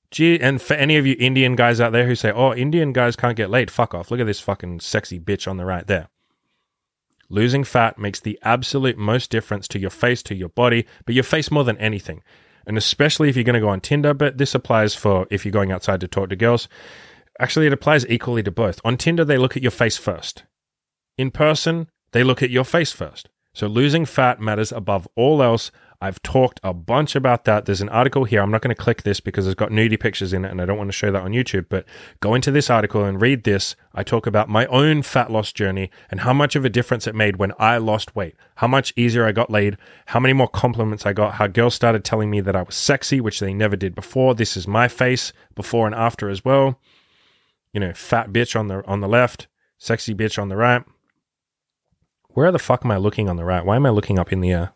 Gee, 0.10 0.40
and 0.40 0.62
for 0.62 0.76
any 0.76 0.98
of 0.98 1.06
you 1.06 1.16
Indian 1.20 1.56
guys 1.56 1.82
out 1.82 1.92
there 1.92 2.06
who 2.06 2.16
say, 2.16 2.32
oh, 2.32 2.54
Indian 2.54 2.94
guys 2.94 3.16
can't 3.16 3.36
get 3.36 3.50
laid, 3.50 3.70
fuck 3.70 3.94
off. 3.94 4.12
Look 4.12 4.20
at 4.20 4.28
this 4.28 4.40
fucking 4.40 4.80
sexy 4.80 5.20
bitch 5.20 5.48
on 5.48 5.58
the 5.58 5.66
right 5.66 5.86
there. 5.86 6.08
Losing 7.30 7.64
fat 7.64 7.98
makes 7.98 8.20
the 8.20 8.38
absolute 8.44 8.98
most 8.98 9.32
difference 9.32 9.68
to 9.70 9.80
your 9.80 9.90
face, 9.90 10.22
to 10.24 10.36
your 10.36 10.50
body, 10.50 10.86
but 11.06 11.16
your 11.16 11.24
face 11.24 11.50
more 11.50 11.64
than 11.64 11.78
anything. 11.78 12.22
And 12.68 12.78
especially 12.78 13.28
if 13.28 13.36
you're 13.36 13.44
going 13.44 13.56
to 13.56 13.60
go 13.60 13.70
on 13.70 13.82
Tinder, 13.82 14.14
but 14.14 14.38
this 14.38 14.54
applies 14.54 14.94
for 14.94 15.28
if 15.32 15.44
you're 15.44 15.52
going 15.52 15.72
outside 15.72 16.00
to 16.02 16.08
talk 16.08 16.30
to 16.30 16.36
girls. 16.36 16.70
Actually, 17.40 17.66
it 17.66 17.74
applies 17.74 18.08
equally 18.08 18.44
to 18.44 18.52
both. 18.52 18.80
On 18.86 18.96
Tinder, 18.96 19.26
they 19.26 19.38
look 19.38 19.58
at 19.58 19.64
your 19.64 19.72
face 19.72 19.98
first. 19.98 20.44
In 21.18 21.32
person, 21.32 21.90
they 22.12 22.24
look 22.24 22.44
at 22.44 22.52
your 22.52 22.64
face 22.64 22.92
first. 22.92 23.30
So 23.54 23.68
losing 23.68 24.06
fat 24.06 24.40
matters 24.40 24.72
above 24.72 25.08
all 25.16 25.44
else. 25.44 25.72
I've 26.02 26.22
talked 26.22 26.60
a 26.64 26.74
bunch 26.74 27.16
about 27.16 27.46
that. 27.46 27.66
There's 27.66 27.80
an 27.80 27.88
article 27.88 28.26
here. 28.26 28.42
I'm 28.42 28.52
not 28.52 28.62
going 28.62 28.76
to 28.76 28.82
click 28.82 29.04
this 29.04 29.22
because 29.22 29.48
it's 29.48 29.56
got 29.56 29.70
nudie 29.70 29.98
pictures 29.98 30.34
in 30.34 30.44
it 30.44 30.52
and 30.52 30.60
I 30.60 30.66
don't 30.66 30.78
want 30.78 30.90
to 30.90 30.92
show 30.92 31.12
that 31.12 31.22
on 31.22 31.32
YouTube, 31.32 31.68
but 31.70 31.86
go 32.20 32.34
into 32.34 32.52
this 32.52 32.70
article 32.70 33.06
and 33.06 33.22
read 33.22 33.44
this. 33.44 33.78
I 33.94 34.04
talk 34.04 34.28
about 34.28 34.50
my 34.50 34.66
own 34.66 35.04
fat 35.04 35.32
loss 35.32 35.54
journey 35.54 35.92
and 36.12 36.22
how 36.22 36.34
much 36.34 36.58
of 36.58 36.66
a 36.66 36.70
difference 36.70 37.08
it 37.08 37.16
made 37.16 37.38
when 37.38 37.54
I 37.58 37.78
lost 37.78 38.18
weight, 38.18 38.36
how 38.56 38.68
much 38.68 38.92
easier 38.98 39.26
I 39.26 39.32
got 39.32 39.50
laid, 39.50 39.78
how 40.08 40.20
many 40.20 40.34
more 40.34 40.50
compliments 40.50 41.06
I 41.06 41.14
got, 41.14 41.36
how 41.36 41.48
girls 41.48 41.76
started 41.76 42.04
telling 42.04 42.30
me 42.30 42.42
that 42.42 42.56
I 42.56 42.64
was 42.64 42.76
sexy, 42.76 43.22
which 43.22 43.40
they 43.40 43.54
never 43.54 43.78
did 43.78 43.96
before. 43.96 44.36
This 44.36 44.58
is 44.58 44.68
my 44.68 44.90
face 44.90 45.32
before 45.56 45.86
and 45.86 45.96
after 45.96 46.28
as 46.28 46.44
well. 46.44 46.82
You 47.72 47.80
know, 47.80 47.94
fat 47.94 48.34
bitch 48.34 48.60
on 48.60 48.68
the 48.68 48.86
on 48.88 49.00
the 49.00 49.08
left, 49.08 49.48
sexy 49.78 50.14
bitch 50.14 50.42
on 50.42 50.50
the 50.50 50.58
right 50.58 50.84
where 52.34 52.52
the 52.52 52.60
fuck 52.60 52.86
am 52.86 52.92
I 52.92 52.98
looking 52.98 53.30
on 53.30 53.36
the 53.36 53.46
right? 53.46 53.66
Why 53.66 53.76
am 53.76 53.86
I 53.86 53.90
looking 53.90 54.20
up 54.20 54.32
in 54.32 54.42
the 54.42 54.52
air? 54.52 54.74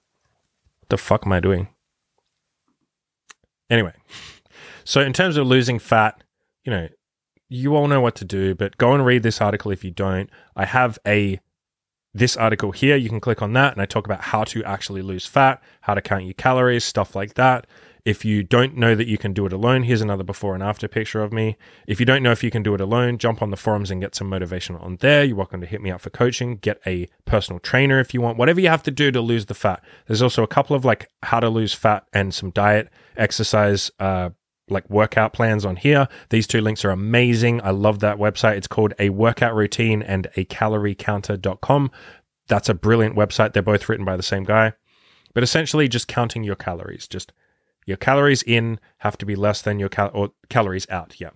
What 0.79 0.89
the 0.89 0.97
fuck 0.97 1.25
am 1.25 1.33
I 1.33 1.39
doing? 1.39 1.67
Anyway, 3.69 3.93
so 4.83 5.01
in 5.01 5.13
terms 5.13 5.35
of 5.35 5.45
losing 5.45 5.79
fat, 5.79 6.23
you 6.63 6.71
know, 6.71 6.87
you 7.49 7.75
all 7.75 7.87
know 7.87 8.01
what 8.01 8.15
to 8.15 8.25
do, 8.25 8.55
but 8.55 8.77
go 8.77 8.93
and 8.93 9.05
read 9.05 9.23
this 9.23 9.41
article 9.41 9.71
if 9.71 9.83
you 9.83 9.91
don't. 9.91 10.29
I 10.55 10.65
have 10.65 10.99
a 11.05 11.39
this 12.13 12.35
article 12.35 12.71
here. 12.71 12.95
You 12.95 13.09
can 13.09 13.19
click 13.19 13.41
on 13.41 13.53
that, 13.53 13.73
and 13.73 13.81
I 13.81 13.85
talk 13.85 14.05
about 14.05 14.21
how 14.21 14.43
to 14.45 14.63
actually 14.63 15.01
lose 15.01 15.25
fat, 15.25 15.61
how 15.81 15.93
to 15.93 16.01
count 16.01 16.25
your 16.25 16.33
calories, 16.33 16.83
stuff 16.83 17.15
like 17.15 17.35
that. 17.35 17.67
If 18.07 18.23
you 18.23 18.41
don't 18.41 18.77
know 18.77 18.95
that 18.95 19.07
you 19.07 19.17
can 19.17 19.33
do 19.33 19.45
it 19.45 19.51
alone, 19.51 19.83
here's 19.83 19.99
another 19.99 20.23
before 20.23 20.53
and 20.53 20.63
after 20.63 20.87
picture 20.87 21.21
of 21.21 21.33
me. 21.33 21.57
If 21.87 21.99
you 21.99 22.05
don't 22.05 22.23
know 22.23 22.31
if 22.31 22.41
you 22.41 22.49
can 22.49 22.63
do 22.63 22.73
it 22.73 22.79
alone, 22.79 23.17
jump 23.17 23.41
on 23.41 23.51
the 23.51 23.57
forums 23.57 23.91
and 23.91 23.99
get 23.99 24.15
some 24.15 24.29
motivation 24.29 24.77
on 24.77 24.95
there. 25.01 25.25
You're 25.25 25.35
welcome 25.35 25.59
to 25.59 25.67
hit 25.67 25.81
me 25.81 25.91
up 25.91 25.99
for 25.99 26.09
coaching, 26.09 26.55
get 26.55 26.79
a 26.85 27.09
personal 27.25 27.59
trainer 27.59 27.99
if 27.99 28.13
you 28.13 28.21
want, 28.21 28.37
whatever 28.37 28.61
you 28.61 28.69
have 28.69 28.83
to 28.83 28.91
do 28.91 29.11
to 29.11 29.19
lose 29.19 29.47
the 29.47 29.53
fat. 29.53 29.83
There's 30.05 30.21
also 30.21 30.41
a 30.41 30.47
couple 30.47 30.73
of 30.73 30.85
like 30.85 31.09
how 31.21 31.41
to 31.41 31.49
lose 31.49 31.73
fat 31.73 32.07
and 32.13 32.33
some 32.33 32.51
diet, 32.51 32.87
exercise, 33.17 33.91
uh, 33.99 34.29
like 34.69 34.89
workout 34.89 35.33
plans 35.33 35.65
on 35.65 35.75
here. 35.75 36.07
These 36.29 36.47
two 36.47 36.61
links 36.61 36.85
are 36.85 36.91
amazing. 36.91 37.59
I 37.61 37.71
love 37.71 37.99
that 37.99 38.19
website. 38.19 38.55
It's 38.55 38.67
called 38.67 38.93
a 38.99 39.09
workout 39.09 39.53
routine 39.53 40.01
and 40.01 40.27
a 40.37 40.45
calorie 40.45 40.95
counter.com. 40.95 41.91
That's 42.47 42.69
a 42.69 42.73
brilliant 42.73 43.17
website. 43.17 43.51
They're 43.51 43.61
both 43.61 43.89
written 43.89 44.05
by 44.05 44.15
the 44.15 44.23
same 44.23 44.45
guy. 44.45 44.71
But 45.33 45.43
essentially 45.43 45.89
just 45.89 46.07
counting 46.07 46.45
your 46.45 46.55
calories, 46.55 47.05
just 47.05 47.33
Your 47.87 47.97
calories 47.97 48.43
in 48.43 48.79
have 48.97 49.17
to 49.17 49.25
be 49.25 49.35
less 49.35 49.63
than 49.63 49.79
your 49.79 49.89
cal- 49.89 50.11
or 50.13 50.31
calories 50.49 50.87
out. 50.89 51.19
Yeah. 51.19 51.29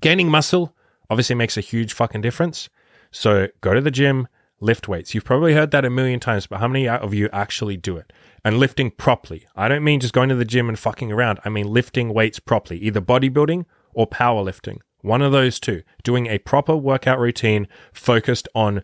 Gaining 0.00 0.28
muscle 0.28 0.76
obviously 1.08 1.36
makes 1.36 1.56
a 1.56 1.62
huge 1.62 1.94
fucking 1.94 2.20
difference. 2.20 2.68
So 3.12 3.48
go 3.60 3.72
to 3.72 3.80
the 3.80 3.92
gym, 3.92 4.26
lift 4.60 4.88
weights. 4.88 5.14
You've 5.14 5.24
probably 5.24 5.54
heard 5.54 5.70
that 5.70 5.84
a 5.84 5.90
million 5.90 6.18
times, 6.18 6.48
but 6.48 6.58
how 6.58 6.66
many 6.66 6.88
of 6.88 7.14
you 7.14 7.30
actually 7.32 7.76
do 7.76 7.96
it? 7.96 8.12
And 8.44 8.58
lifting 8.58 8.90
properly. 8.90 9.46
I 9.54 9.68
don't 9.68 9.84
mean 9.84 10.00
just 10.00 10.12
going 10.12 10.28
to 10.28 10.34
the 10.34 10.44
gym 10.44 10.68
and 10.68 10.78
fucking 10.78 11.12
around. 11.12 11.38
I 11.44 11.50
mean 11.50 11.68
lifting 11.68 12.12
weights 12.12 12.40
properly, 12.40 12.80
either 12.80 13.00
bodybuilding 13.00 13.64
or 13.94 14.08
powerlifting. 14.08 14.78
One 15.02 15.22
of 15.22 15.30
those 15.30 15.60
two. 15.60 15.82
Doing 16.02 16.26
a 16.26 16.38
proper 16.38 16.76
workout 16.76 17.20
routine 17.20 17.68
focused 17.92 18.48
on 18.56 18.82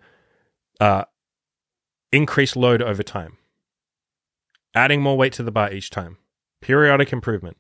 uh, 0.80 1.04
increased 2.12 2.54
load 2.54 2.80
over 2.80 3.02
time. 3.02 3.38
Adding 4.74 5.02
more 5.02 5.16
weight 5.16 5.32
to 5.34 5.42
the 5.42 5.50
bar 5.50 5.72
each 5.72 5.90
time. 5.90 6.16
Periodic 6.60 7.12
improvement. 7.12 7.56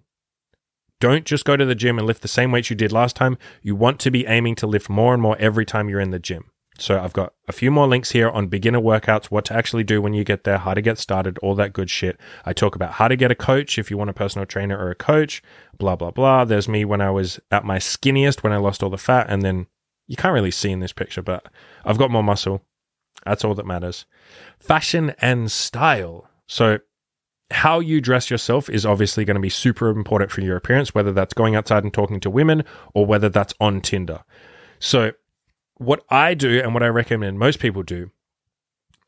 Don't 1.00 1.24
just 1.24 1.44
go 1.44 1.56
to 1.56 1.64
the 1.64 1.74
gym 1.74 1.98
and 1.98 2.06
lift 2.06 2.22
the 2.22 2.28
same 2.28 2.52
weights 2.52 2.70
you 2.70 2.76
did 2.76 2.92
last 2.92 3.16
time. 3.16 3.36
You 3.60 3.74
want 3.74 3.98
to 4.00 4.10
be 4.10 4.26
aiming 4.26 4.54
to 4.56 4.66
lift 4.66 4.88
more 4.88 5.12
and 5.12 5.22
more 5.22 5.36
every 5.38 5.66
time 5.66 5.88
you're 5.88 6.00
in 6.00 6.12
the 6.12 6.18
gym. 6.18 6.44
So 6.78 6.98
I've 6.98 7.12
got 7.12 7.34
a 7.48 7.52
few 7.52 7.70
more 7.70 7.86
links 7.86 8.12
here 8.12 8.30
on 8.30 8.46
beginner 8.46 8.80
workouts, 8.80 9.26
what 9.26 9.44
to 9.46 9.54
actually 9.54 9.84
do 9.84 10.00
when 10.00 10.14
you 10.14 10.24
get 10.24 10.44
there, 10.44 10.58
how 10.58 10.74
to 10.74 10.80
get 10.80 10.98
started, 10.98 11.38
all 11.38 11.54
that 11.56 11.72
good 11.72 11.90
shit. 11.90 12.18
I 12.46 12.52
talk 12.52 12.74
about 12.74 12.92
how 12.92 13.08
to 13.08 13.16
get 13.16 13.30
a 13.30 13.34
coach 13.34 13.78
if 13.78 13.90
you 13.90 13.98
want 13.98 14.10
a 14.10 14.14
personal 14.14 14.46
trainer 14.46 14.78
or 14.78 14.90
a 14.90 14.94
coach, 14.94 15.42
blah, 15.76 15.96
blah, 15.96 16.12
blah. 16.12 16.44
There's 16.44 16.68
me 16.68 16.84
when 16.84 17.00
I 17.00 17.10
was 17.10 17.38
at 17.50 17.64
my 17.64 17.78
skinniest, 17.78 18.42
when 18.42 18.52
I 18.52 18.56
lost 18.56 18.82
all 18.82 18.88
the 18.88 18.96
fat. 18.96 19.26
And 19.28 19.42
then 19.42 19.66
you 20.06 20.16
can't 20.16 20.34
really 20.34 20.50
see 20.50 20.70
in 20.70 20.80
this 20.80 20.92
picture, 20.92 21.22
but 21.22 21.46
I've 21.84 21.98
got 21.98 22.10
more 22.10 22.22
muscle. 22.22 22.62
That's 23.26 23.44
all 23.44 23.54
that 23.54 23.66
matters. 23.66 24.06
Fashion 24.58 25.14
and 25.18 25.50
style. 25.50 26.28
So 26.46 26.78
how 27.52 27.80
you 27.80 28.00
dress 28.00 28.30
yourself 28.30 28.68
is 28.68 28.84
obviously 28.86 29.24
going 29.24 29.36
to 29.36 29.40
be 29.40 29.48
super 29.48 29.88
important 29.90 30.30
for 30.30 30.40
your 30.40 30.56
appearance, 30.56 30.94
whether 30.94 31.12
that's 31.12 31.34
going 31.34 31.54
outside 31.54 31.84
and 31.84 31.92
talking 31.92 32.20
to 32.20 32.30
women 32.30 32.64
or 32.94 33.06
whether 33.06 33.28
that's 33.28 33.54
on 33.60 33.80
Tinder. 33.80 34.22
So, 34.78 35.12
what 35.76 36.04
I 36.10 36.34
do 36.34 36.60
and 36.60 36.74
what 36.74 36.82
I 36.82 36.88
recommend 36.88 37.38
most 37.38 37.58
people 37.58 37.82
do 37.82 38.10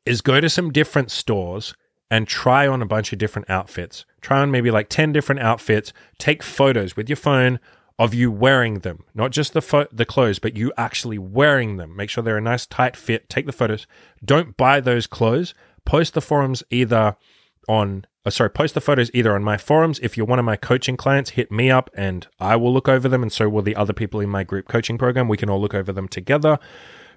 is 0.04 0.20
go 0.20 0.40
to 0.40 0.48
some 0.48 0.72
different 0.72 1.10
stores 1.10 1.74
and 2.10 2.28
try 2.28 2.66
on 2.66 2.82
a 2.82 2.86
bunch 2.86 3.12
of 3.12 3.18
different 3.18 3.48
outfits. 3.48 4.04
Try 4.20 4.40
on 4.40 4.50
maybe 4.50 4.70
like 4.70 4.88
10 4.88 5.12
different 5.12 5.40
outfits, 5.40 5.92
take 6.18 6.42
photos 6.42 6.96
with 6.96 7.08
your 7.08 7.16
phone 7.16 7.58
of 7.98 8.12
you 8.12 8.30
wearing 8.30 8.80
them, 8.80 9.04
not 9.14 9.30
just 9.30 9.52
the 9.52 9.62
fo- 9.62 9.86
the 9.92 10.04
clothes, 10.04 10.38
but 10.38 10.56
you 10.56 10.72
actually 10.76 11.18
wearing 11.18 11.76
them. 11.76 11.94
Make 11.94 12.10
sure 12.10 12.24
they're 12.24 12.36
a 12.36 12.42
nice 12.42 12.66
tight 12.66 12.96
fit. 12.96 13.28
Take 13.28 13.46
the 13.46 13.52
photos. 13.52 13.86
Don't 14.24 14.56
buy 14.56 14.80
those 14.80 15.06
clothes. 15.06 15.54
Post 15.84 16.14
the 16.14 16.20
forums 16.20 16.62
either 16.70 17.16
on 17.68 18.04
uh, 18.26 18.30
sorry, 18.30 18.50
post 18.50 18.74
the 18.74 18.80
photos 18.80 19.10
either 19.12 19.34
on 19.34 19.44
my 19.44 19.56
forums. 19.56 19.98
If 20.02 20.16
you're 20.16 20.26
one 20.26 20.38
of 20.38 20.44
my 20.44 20.56
coaching 20.56 20.96
clients, 20.96 21.30
hit 21.30 21.52
me 21.52 21.70
up 21.70 21.90
and 21.94 22.26
I 22.40 22.56
will 22.56 22.72
look 22.72 22.88
over 22.88 23.08
them, 23.08 23.22
and 23.22 23.32
so 23.32 23.48
will 23.48 23.62
the 23.62 23.76
other 23.76 23.92
people 23.92 24.20
in 24.20 24.30
my 24.30 24.44
group 24.44 24.68
coaching 24.68 24.98
program. 24.98 25.28
We 25.28 25.36
can 25.36 25.50
all 25.50 25.60
look 25.60 25.74
over 25.74 25.92
them 25.92 26.08
together. 26.08 26.58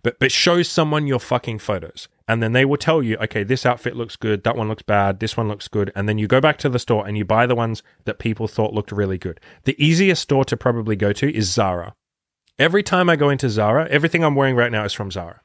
But 0.03 0.19
but 0.19 0.31
show 0.31 0.61
someone 0.61 1.07
your 1.07 1.19
fucking 1.19 1.59
photos, 1.59 2.07
and 2.27 2.41
then 2.41 2.53
they 2.53 2.65
will 2.65 2.77
tell 2.77 3.01
you, 3.01 3.17
okay, 3.17 3.43
this 3.43 3.65
outfit 3.65 3.95
looks 3.95 4.15
good, 4.15 4.43
that 4.43 4.55
one 4.55 4.67
looks 4.67 4.83
bad, 4.83 5.19
this 5.19 5.35
one 5.35 5.47
looks 5.47 5.67
good, 5.67 5.91
and 5.95 6.07
then 6.07 6.17
you 6.17 6.27
go 6.27 6.39
back 6.39 6.57
to 6.59 6.69
the 6.69 6.79
store 6.79 7.07
and 7.07 7.17
you 7.17 7.25
buy 7.25 7.45
the 7.47 7.55
ones 7.55 7.83
that 8.05 8.19
people 8.19 8.47
thought 8.47 8.73
looked 8.73 8.91
really 8.91 9.17
good. 9.17 9.39
The 9.63 9.75
easiest 9.83 10.21
store 10.21 10.45
to 10.45 10.55
probably 10.55 10.95
go 10.95 11.13
to 11.13 11.35
is 11.35 11.51
Zara. 11.51 11.95
Every 12.59 12.83
time 12.83 13.09
I 13.09 13.15
go 13.15 13.29
into 13.29 13.49
Zara, 13.49 13.87
everything 13.89 14.23
I'm 14.23 14.35
wearing 14.35 14.55
right 14.55 14.71
now 14.71 14.83
is 14.83 14.93
from 14.93 15.11
Zara. 15.11 15.41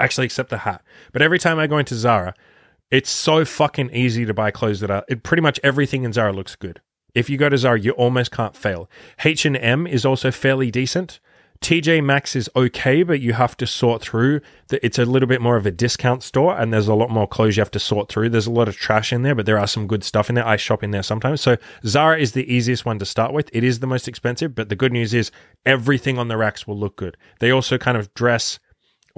Actually, 0.00 0.26
except 0.26 0.50
the 0.50 0.58
hat. 0.58 0.82
But 1.12 1.22
every 1.22 1.38
time 1.38 1.58
I 1.58 1.66
go 1.66 1.78
into 1.78 1.94
Zara, 1.94 2.34
it's 2.90 3.10
so 3.10 3.44
fucking 3.44 3.90
easy 3.92 4.24
to 4.24 4.34
buy 4.34 4.50
clothes 4.50 4.80
that 4.80 4.90
are 4.90 5.04
it, 5.08 5.22
pretty 5.22 5.42
much 5.42 5.60
everything 5.62 6.04
in 6.04 6.12
Zara 6.12 6.32
looks 6.32 6.56
good. 6.56 6.80
If 7.14 7.28
you 7.28 7.36
go 7.36 7.48
to 7.48 7.58
Zara, 7.58 7.80
you 7.80 7.92
almost 7.92 8.30
can't 8.30 8.54
fail. 8.54 8.88
H&M 9.24 9.86
is 9.86 10.04
also 10.04 10.30
fairly 10.30 10.70
decent. 10.70 11.20
TJ 11.60 12.04
Maxx 12.04 12.36
is 12.36 12.48
okay, 12.54 13.02
but 13.02 13.20
you 13.20 13.32
have 13.32 13.56
to 13.56 13.66
sort 13.66 14.00
through. 14.00 14.40
The, 14.68 14.84
it's 14.84 14.98
a 14.98 15.04
little 15.04 15.26
bit 15.26 15.40
more 15.40 15.56
of 15.56 15.66
a 15.66 15.72
discount 15.72 16.22
store, 16.22 16.56
and 16.56 16.72
there's 16.72 16.86
a 16.86 16.94
lot 16.94 17.10
more 17.10 17.26
clothes 17.26 17.56
you 17.56 17.60
have 17.62 17.70
to 17.72 17.80
sort 17.80 18.08
through. 18.08 18.28
There's 18.28 18.46
a 18.46 18.52
lot 18.52 18.68
of 18.68 18.76
trash 18.76 19.12
in 19.12 19.22
there, 19.22 19.34
but 19.34 19.44
there 19.44 19.58
are 19.58 19.66
some 19.66 19.88
good 19.88 20.04
stuff 20.04 20.28
in 20.28 20.36
there. 20.36 20.46
I 20.46 20.56
shop 20.56 20.84
in 20.84 20.92
there 20.92 21.02
sometimes. 21.02 21.40
So 21.40 21.56
Zara 21.84 22.18
is 22.18 22.32
the 22.32 22.52
easiest 22.52 22.84
one 22.84 23.00
to 23.00 23.04
start 23.04 23.32
with. 23.32 23.50
It 23.52 23.64
is 23.64 23.80
the 23.80 23.88
most 23.88 24.06
expensive, 24.06 24.54
but 24.54 24.68
the 24.68 24.76
good 24.76 24.92
news 24.92 25.12
is 25.12 25.32
everything 25.66 26.16
on 26.16 26.28
the 26.28 26.36
racks 26.36 26.66
will 26.66 26.78
look 26.78 26.94
good. 26.94 27.16
They 27.40 27.50
also 27.50 27.76
kind 27.76 27.98
of 27.98 28.14
dress 28.14 28.60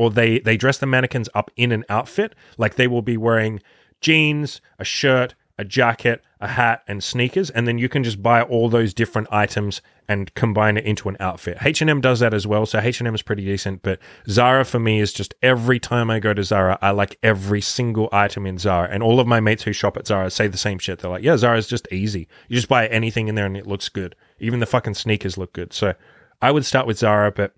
or 0.01 0.11
they 0.11 0.39
they 0.39 0.57
dress 0.57 0.79
the 0.79 0.87
mannequins 0.87 1.29
up 1.35 1.51
in 1.57 1.73
an 1.73 1.85
outfit. 1.91 2.35
Like 2.57 2.77
they 2.77 2.89
will 2.89 3.03
be 3.03 3.17
wearing 3.17 3.61
jeans 4.01 4.63
a 4.79 4.85
shirt 4.85 5.35
a 5.61 5.65
jacket 5.65 6.25
a 6.41 6.49
hat 6.49 6.83
and 6.89 7.05
sneakers. 7.05 7.51
And 7.51 7.69
then 7.69 7.77
you 7.77 7.91
can 7.91 8.03
just 8.03 8.23
buy 8.23 8.41
all 8.41 8.71
those 8.71 8.95
different 8.95 9.29
items 9.31 9.83
and 10.09 10.33
combine 10.33 10.79
it 10.79 10.87
into 10.87 11.11
an 11.11 11.19
outfit. 11.21 11.59
H&m 11.61 12.01
does 12.01 12.21
that 12.21 12.33
as 12.33 12.47
well. 12.47 12.65
So 12.65 12.81
h&m 12.81 13.15
is 13.15 13.21
pretty 13.21 13.45
decent. 13.45 13.83
But 13.83 13.99
zara 14.27 14.65
for 14.65 14.81
me 14.81 15.01
is 15.01 15.13
just 15.13 15.35
every 15.43 15.79
time 15.79 16.11
i 16.11 16.19
go 16.19 16.33
to 16.33 16.43
zara 16.43 16.79
i 16.81 16.93
like 16.93 17.19
every 17.23 17.61
single 17.61 18.09
item 18.11 18.47
in 18.47 18.57
zara. 18.57 18.89
And 18.91 19.03
all 19.03 19.21
of 19.21 19.27
my 19.27 19.39
mates 19.41 19.65
who 19.65 19.75
shop 19.75 19.99
at 19.99 20.07
zara 20.07 20.31
say 20.31 20.49
the 20.49 20.57
same 20.57 20.79
shit. 20.79 21.01
They're 21.01 21.11
like 21.11 21.23
yeah 21.23 21.37
zara's 21.37 21.67
just 21.67 21.87
easy. 21.93 22.27
You 22.49 22.57
just 22.57 22.69
buy 22.69 22.87
anything 22.87 23.29
in 23.29 23.35
there 23.35 23.45
and 23.45 23.57
it 23.57 23.67
looks 23.67 23.91
good. 23.91 24.17
Even 24.39 24.61
the 24.61 24.67
fucking 24.67 24.95
sneakers 24.95 25.37
look 25.37 25.53
good. 25.53 25.75
So 25.75 25.93
i 26.41 26.51
would 26.51 26.65
start 26.65 26.87
with 26.87 26.97
zara 26.97 27.31
but 27.31 27.55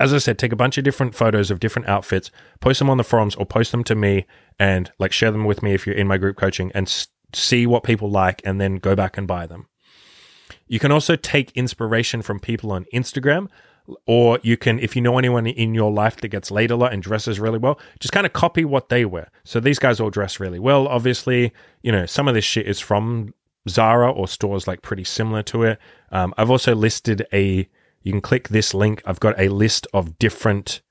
as 0.00 0.12
I 0.12 0.18
said, 0.18 0.38
take 0.38 0.52
a 0.52 0.56
bunch 0.56 0.78
of 0.78 0.84
different 0.84 1.14
photos 1.14 1.50
of 1.50 1.60
different 1.60 1.88
outfits, 1.88 2.30
post 2.60 2.78
them 2.78 2.90
on 2.90 2.96
the 2.96 3.04
forums 3.04 3.34
or 3.36 3.46
post 3.46 3.72
them 3.72 3.84
to 3.84 3.94
me 3.94 4.26
and 4.58 4.90
like 4.98 5.12
share 5.12 5.30
them 5.30 5.44
with 5.44 5.62
me 5.62 5.74
if 5.74 5.86
you're 5.86 5.96
in 5.96 6.08
my 6.08 6.18
group 6.18 6.36
coaching 6.36 6.72
and 6.74 6.86
s- 6.86 7.08
see 7.32 7.66
what 7.66 7.82
people 7.82 8.10
like 8.10 8.42
and 8.44 8.60
then 8.60 8.76
go 8.76 8.94
back 8.94 9.16
and 9.16 9.26
buy 9.26 9.46
them. 9.46 9.66
You 10.66 10.78
can 10.78 10.92
also 10.92 11.16
take 11.16 11.50
inspiration 11.52 12.22
from 12.22 12.40
people 12.40 12.72
on 12.72 12.86
Instagram 12.94 13.48
or 14.06 14.38
you 14.42 14.56
can 14.56 14.78
if 14.78 14.94
you 14.94 15.02
know 15.02 15.18
anyone 15.18 15.46
in 15.46 15.74
your 15.74 15.90
life 15.90 16.16
that 16.16 16.28
gets 16.28 16.50
laid 16.50 16.70
a 16.70 16.76
lot 16.76 16.92
and 16.92 17.02
dresses 17.02 17.40
really 17.40 17.58
well 17.58 17.80
just 17.98 18.12
kind 18.12 18.24
of 18.24 18.32
copy 18.32 18.64
what 18.64 18.88
they 18.88 19.04
wear. 19.04 19.30
So 19.44 19.60
these 19.60 19.78
guys 19.78 20.00
all 20.00 20.10
dress 20.10 20.38
really 20.40 20.58
well 20.58 20.86
obviously. 20.88 21.52
You 21.82 21.92
know 21.92 22.06
some 22.06 22.28
of 22.28 22.34
this 22.34 22.44
shit 22.44 22.66
is 22.66 22.80
from 22.80 23.34
zara 23.68 24.10
or 24.10 24.28
stores 24.28 24.66
like 24.66 24.82
pretty 24.82 25.04
similar 25.04 25.42
to 25.44 25.64
it. 25.64 25.78
Um, 26.10 26.32
i've 26.36 26.50
also 26.50 26.74
listed 26.74 27.26
a 27.32 27.68
you 28.02 28.12
can 28.12 28.20
click 28.20 28.48
this 28.48 28.74
link. 28.74 29.02
I've 29.04 29.20
got 29.20 29.38
a 29.38 29.48
list 29.48 29.86
of 29.92 30.18
different 30.18 30.82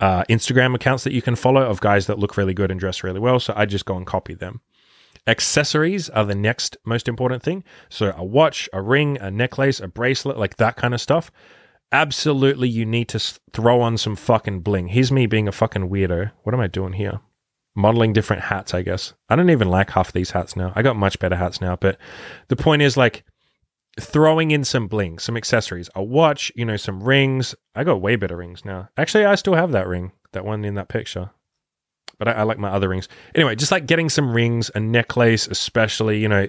uh, 0.00 0.24
Instagram 0.24 0.74
accounts 0.74 1.04
that 1.04 1.12
you 1.12 1.22
can 1.22 1.36
follow 1.36 1.62
of 1.62 1.80
guys 1.80 2.06
that 2.06 2.18
look 2.18 2.36
really 2.36 2.54
good 2.54 2.70
and 2.70 2.80
dress 2.80 3.02
really 3.02 3.20
well. 3.20 3.38
So 3.38 3.52
I 3.56 3.66
just 3.66 3.84
go 3.84 3.96
and 3.96 4.06
copy 4.06 4.34
them. 4.34 4.60
Accessories 5.26 6.08
are 6.08 6.24
the 6.24 6.34
next 6.34 6.76
most 6.84 7.06
important 7.06 7.42
thing. 7.42 7.62
So 7.88 8.14
a 8.16 8.24
watch, 8.24 8.68
a 8.72 8.80
ring, 8.80 9.18
a 9.18 9.30
necklace, 9.30 9.78
a 9.80 9.88
bracelet, 9.88 10.38
like 10.38 10.56
that 10.56 10.76
kind 10.76 10.94
of 10.94 11.00
stuff. 11.00 11.30
Absolutely, 11.92 12.68
you 12.68 12.86
need 12.86 13.08
to 13.08 13.18
throw 13.52 13.80
on 13.80 13.98
some 13.98 14.16
fucking 14.16 14.60
bling. 14.60 14.88
Here's 14.88 15.12
me 15.12 15.26
being 15.26 15.48
a 15.48 15.52
fucking 15.52 15.90
weirdo. 15.90 16.30
What 16.44 16.54
am 16.54 16.60
I 16.60 16.68
doing 16.68 16.94
here? 16.94 17.20
Modeling 17.74 18.12
different 18.12 18.42
hats, 18.42 18.74
I 18.74 18.82
guess. 18.82 19.12
I 19.28 19.36
don't 19.36 19.50
even 19.50 19.68
like 19.68 19.90
half 19.90 20.12
these 20.12 20.30
hats 20.30 20.56
now. 20.56 20.72
I 20.74 20.82
got 20.82 20.96
much 20.96 21.18
better 21.18 21.36
hats 21.36 21.60
now. 21.60 21.76
But 21.76 21.98
the 22.48 22.56
point 22.56 22.82
is, 22.82 22.96
like, 22.96 23.24
throwing 23.98 24.50
in 24.50 24.64
some 24.64 24.86
bling, 24.86 25.18
some 25.18 25.36
accessories, 25.36 25.90
a 25.94 26.02
watch, 26.02 26.52
you 26.54 26.64
know, 26.64 26.76
some 26.76 27.02
rings. 27.02 27.54
I 27.74 27.84
got 27.84 28.00
way 28.00 28.16
better 28.16 28.36
rings 28.36 28.64
now. 28.64 28.88
Actually, 28.96 29.24
I 29.24 29.34
still 29.34 29.54
have 29.54 29.72
that 29.72 29.88
ring, 29.88 30.12
that 30.32 30.44
one 30.44 30.64
in 30.64 30.74
that 30.74 30.88
picture. 30.88 31.30
But 32.18 32.28
I, 32.28 32.32
I 32.32 32.42
like 32.42 32.58
my 32.58 32.68
other 32.68 32.88
rings. 32.88 33.08
Anyway, 33.34 33.56
just 33.56 33.72
like 33.72 33.86
getting 33.86 34.08
some 34.08 34.32
rings, 34.32 34.70
a 34.74 34.80
necklace, 34.80 35.48
especially, 35.48 36.20
you 36.20 36.28
know, 36.28 36.46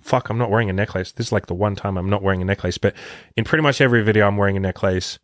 fuck, 0.00 0.30
I'm 0.30 0.38
not 0.38 0.50
wearing 0.50 0.70
a 0.70 0.72
necklace. 0.72 1.12
This 1.12 1.26
is 1.26 1.32
like 1.32 1.46
the 1.46 1.54
one 1.54 1.76
time 1.76 1.96
I'm 1.96 2.10
not 2.10 2.22
wearing 2.22 2.42
a 2.42 2.44
necklace. 2.44 2.78
But 2.78 2.94
in 3.36 3.44
pretty 3.44 3.62
much 3.62 3.80
every 3.80 4.02
video, 4.02 4.26
I'm 4.26 4.36
wearing 4.36 4.56
a 4.56 4.60
necklace. 4.60 5.18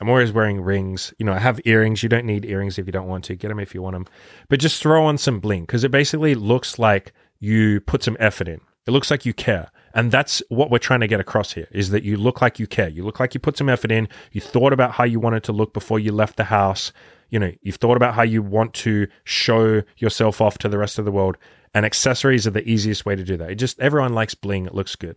I'm 0.00 0.08
always 0.08 0.32
wearing 0.32 0.60
rings. 0.60 1.12
You 1.18 1.26
know, 1.26 1.32
I 1.32 1.38
have 1.38 1.60
earrings. 1.64 2.02
You 2.02 2.08
don't 2.08 2.26
need 2.26 2.44
earrings 2.44 2.78
if 2.78 2.86
you 2.86 2.92
don't 2.92 3.08
want 3.08 3.24
to. 3.24 3.36
Get 3.36 3.48
them 3.48 3.58
if 3.58 3.74
you 3.74 3.82
want 3.82 3.94
them. 3.94 4.06
But 4.48 4.60
just 4.60 4.82
throw 4.82 5.04
on 5.04 5.18
some 5.18 5.40
bling 5.40 5.62
because 5.62 5.84
it 5.84 5.90
basically 5.90 6.34
looks 6.34 6.78
like 6.78 7.12
you 7.40 7.80
put 7.80 8.02
some 8.02 8.16
effort 8.18 8.48
in. 8.48 8.60
It 8.86 8.90
looks 8.90 9.10
like 9.10 9.26
you 9.26 9.32
care. 9.32 9.70
And 9.94 10.10
that's 10.10 10.42
what 10.48 10.70
we're 10.70 10.78
trying 10.78 11.00
to 11.00 11.08
get 11.08 11.20
across 11.20 11.52
here 11.52 11.68
is 11.70 11.90
that 11.90 12.02
you 12.02 12.16
look 12.16 12.40
like 12.40 12.58
you 12.58 12.66
care. 12.66 12.88
You 12.88 13.04
look 13.04 13.20
like 13.20 13.34
you 13.34 13.40
put 13.40 13.56
some 13.56 13.68
effort 13.68 13.92
in. 13.92 14.08
You 14.32 14.40
thought 14.40 14.72
about 14.72 14.92
how 14.92 15.04
you 15.04 15.20
wanted 15.20 15.44
to 15.44 15.52
look 15.52 15.72
before 15.72 15.98
you 15.98 16.12
left 16.12 16.36
the 16.36 16.44
house. 16.44 16.92
You 17.30 17.38
know, 17.38 17.52
you've 17.62 17.76
thought 17.76 17.96
about 17.96 18.14
how 18.14 18.22
you 18.22 18.42
want 18.42 18.74
to 18.74 19.06
show 19.24 19.82
yourself 19.98 20.40
off 20.40 20.58
to 20.58 20.68
the 20.68 20.78
rest 20.78 20.98
of 20.98 21.04
the 21.04 21.12
world. 21.12 21.36
And 21.74 21.86
accessories 21.86 22.46
are 22.46 22.50
the 22.50 22.68
easiest 22.68 23.06
way 23.06 23.16
to 23.16 23.24
do 23.24 23.36
that. 23.36 23.50
It 23.50 23.54
just 23.56 23.80
everyone 23.80 24.12
likes 24.12 24.34
bling. 24.34 24.66
It 24.66 24.74
looks 24.74 24.96
good. 24.96 25.16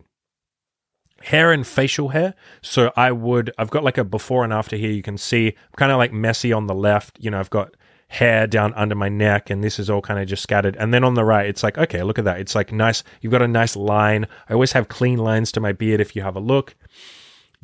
Hair 1.22 1.52
and 1.52 1.66
facial 1.66 2.10
hair. 2.10 2.34
So 2.62 2.92
I 2.96 3.12
would 3.12 3.52
I've 3.58 3.70
got 3.70 3.84
like 3.84 3.98
a 3.98 4.04
before 4.04 4.44
and 4.44 4.52
after 4.52 4.76
here. 4.76 4.90
You 4.90 5.02
can 5.02 5.18
see 5.18 5.54
kind 5.76 5.92
of 5.92 5.98
like 5.98 6.12
messy 6.12 6.52
on 6.52 6.66
the 6.66 6.74
left. 6.74 7.18
You 7.20 7.30
know, 7.30 7.40
I've 7.40 7.50
got 7.50 7.74
hair 8.08 8.46
down 8.46 8.72
under 8.74 8.94
my 8.94 9.08
neck 9.08 9.50
and 9.50 9.64
this 9.64 9.78
is 9.78 9.90
all 9.90 10.00
kind 10.00 10.20
of 10.20 10.28
just 10.28 10.42
scattered 10.42 10.76
and 10.76 10.94
then 10.94 11.02
on 11.02 11.14
the 11.14 11.24
right 11.24 11.46
it's 11.46 11.64
like 11.64 11.76
okay 11.76 12.02
look 12.04 12.18
at 12.18 12.24
that 12.24 12.38
it's 12.38 12.54
like 12.54 12.70
nice 12.70 13.02
you've 13.20 13.32
got 13.32 13.42
a 13.42 13.48
nice 13.48 13.74
line 13.74 14.26
i 14.48 14.52
always 14.52 14.72
have 14.72 14.88
clean 14.88 15.18
lines 15.18 15.50
to 15.50 15.58
my 15.58 15.72
beard 15.72 16.00
if 16.00 16.14
you 16.14 16.22
have 16.22 16.36
a 16.36 16.40
look 16.40 16.76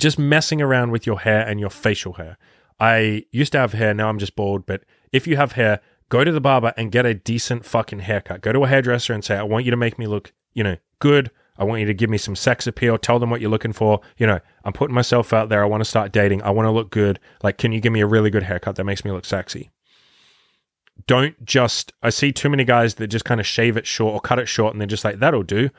just 0.00 0.18
messing 0.18 0.60
around 0.60 0.90
with 0.90 1.06
your 1.06 1.20
hair 1.20 1.46
and 1.46 1.60
your 1.60 1.70
facial 1.70 2.14
hair 2.14 2.36
i 2.80 3.24
used 3.30 3.52
to 3.52 3.58
have 3.58 3.72
hair 3.72 3.94
now 3.94 4.08
i'm 4.08 4.18
just 4.18 4.34
bald 4.34 4.66
but 4.66 4.82
if 5.12 5.28
you 5.28 5.36
have 5.36 5.52
hair 5.52 5.80
go 6.08 6.24
to 6.24 6.32
the 6.32 6.40
barber 6.40 6.74
and 6.76 6.90
get 6.90 7.06
a 7.06 7.14
decent 7.14 7.64
fucking 7.64 8.00
haircut 8.00 8.40
go 8.40 8.52
to 8.52 8.64
a 8.64 8.68
hairdresser 8.68 9.12
and 9.12 9.24
say 9.24 9.36
i 9.36 9.44
want 9.44 9.64
you 9.64 9.70
to 9.70 9.76
make 9.76 9.96
me 9.96 10.08
look 10.08 10.32
you 10.54 10.64
know 10.64 10.76
good. 11.02 11.32
I 11.58 11.64
want 11.64 11.80
you 11.80 11.86
to 11.86 11.94
give 11.94 12.08
me 12.08 12.16
some 12.16 12.36
sex 12.36 12.66
appeal. 12.66 12.96
Tell 12.96 13.18
them 13.18 13.28
what 13.28 13.40
you're 13.40 13.50
looking 13.50 13.72
for. 13.72 14.00
You 14.16 14.26
know, 14.26 14.40
I'm 14.64 14.72
putting 14.72 14.94
myself 14.94 15.32
out 15.32 15.48
there. 15.48 15.62
I 15.62 15.66
want 15.66 15.82
to 15.82 15.90
start 15.90 16.12
dating. 16.12 16.42
I 16.42 16.50
want 16.50 16.66
to 16.66 16.70
look 16.70 16.90
good. 16.90 17.18
Like, 17.42 17.58
can 17.58 17.72
you 17.72 17.80
give 17.80 17.92
me 17.92 18.00
a 18.00 18.06
really 18.06 18.30
good 18.30 18.44
haircut 18.44 18.76
that 18.76 18.84
makes 18.84 19.04
me 19.04 19.10
look 19.10 19.26
sexy? 19.26 19.70
Don't 21.06 21.44
just, 21.44 21.92
I 22.02 22.10
see 22.10 22.32
too 22.32 22.48
many 22.48 22.64
guys 22.64 22.94
that 22.96 23.08
just 23.08 23.24
kind 23.24 23.40
of 23.40 23.46
shave 23.46 23.76
it 23.76 23.86
short 23.86 24.14
or 24.14 24.20
cut 24.20 24.38
it 24.38 24.46
short 24.46 24.72
and 24.74 24.80
they're 24.80 24.86
just 24.86 25.04
like, 25.04 25.18
that'll 25.18 25.42
do. 25.42 25.70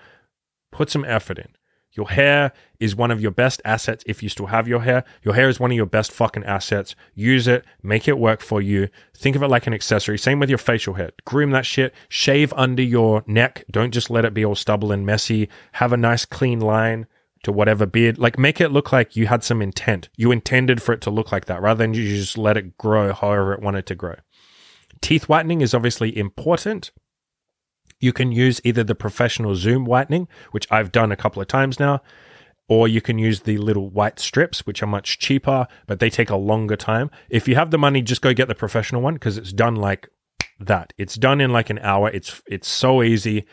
Put 0.71 0.89
some 0.89 1.05
effort 1.05 1.37
in. 1.37 1.49
Your 1.95 2.09
hair 2.09 2.53
is 2.79 2.95
one 2.95 3.11
of 3.11 3.21
your 3.21 3.31
best 3.31 3.61
assets 3.63 4.03
if 4.07 4.23
you 4.23 4.29
still 4.29 4.47
have 4.47 4.67
your 4.67 4.81
hair. 4.81 5.03
Your 5.21 5.35
hair 5.35 5.47
is 5.47 5.59
one 5.59 5.69
of 5.69 5.77
your 5.77 5.85
best 5.85 6.11
fucking 6.11 6.43
assets. 6.43 6.95
Use 7.13 7.47
it, 7.47 7.63
make 7.83 8.07
it 8.07 8.17
work 8.17 8.41
for 8.41 8.61
you. 8.61 8.89
Think 9.15 9.35
of 9.35 9.43
it 9.43 9.47
like 9.47 9.67
an 9.67 9.75
accessory. 9.75 10.17
Same 10.17 10.39
with 10.39 10.49
your 10.49 10.57
facial 10.57 10.95
hair. 10.95 11.11
Groom 11.25 11.51
that 11.51 11.67
shit. 11.67 11.93
Shave 12.09 12.51
under 12.53 12.81
your 12.81 13.23
neck. 13.27 13.63
Don't 13.69 13.91
just 13.91 14.09
let 14.09 14.25
it 14.25 14.33
be 14.33 14.43
all 14.43 14.55
stubble 14.55 14.91
and 14.91 15.05
messy. 15.05 15.49
Have 15.73 15.93
a 15.93 15.97
nice 15.97 16.25
clean 16.25 16.59
line 16.59 17.05
to 17.43 17.51
whatever 17.51 17.85
beard. 17.85 18.17
Like 18.17 18.39
make 18.39 18.59
it 18.59 18.69
look 18.69 18.91
like 18.91 19.15
you 19.15 19.27
had 19.27 19.43
some 19.43 19.61
intent. 19.61 20.09
You 20.15 20.31
intended 20.31 20.81
for 20.81 20.93
it 20.93 21.01
to 21.01 21.11
look 21.11 21.31
like 21.31 21.45
that 21.45 21.61
rather 21.61 21.83
than 21.83 21.93
you 21.93 22.07
just 22.07 22.39
let 22.39 22.57
it 22.57 22.77
grow 22.77 23.13
however 23.13 23.53
it 23.53 23.61
wanted 23.61 23.85
to 23.87 23.95
grow. 23.95 24.15
Teeth 25.03 25.27
whitening 25.27 25.59
is 25.59 25.73
obviously 25.73 26.17
important. 26.17 26.91
You 27.99 28.13
can 28.13 28.31
use 28.31 28.61
either 28.63 28.85
the 28.85 28.95
professional 28.95 29.53
zoom 29.53 29.83
whitening, 29.83 30.29
which 30.51 30.65
I've 30.71 30.93
done 30.93 31.11
a 31.11 31.17
couple 31.17 31.41
of 31.41 31.49
times 31.49 31.77
now, 31.77 32.01
or 32.69 32.87
you 32.87 33.01
can 33.01 33.17
use 33.17 33.41
the 33.41 33.57
little 33.57 33.89
white 33.89 34.17
strips, 34.17 34.65
which 34.65 34.81
are 34.81 34.87
much 34.87 35.19
cheaper, 35.19 35.67
but 35.87 35.99
they 35.99 36.09
take 36.09 36.29
a 36.29 36.37
longer 36.37 36.77
time. 36.77 37.11
If 37.29 37.49
you 37.49 37.55
have 37.55 37.69
the 37.69 37.77
money, 37.77 38.01
just 38.01 38.21
go 38.21 38.33
get 38.33 38.47
the 38.47 38.55
professional 38.55 39.01
one 39.01 39.15
because 39.15 39.37
it's 39.37 39.51
done 39.51 39.75
like 39.75 40.07
that. 40.61 40.93
It's 40.97 41.15
done 41.15 41.41
in 41.41 41.51
like 41.51 41.69
an 41.69 41.79
hour. 41.79 42.09
It's 42.09 42.41
it's 42.47 42.69
so 42.69 43.03
easy. 43.03 43.45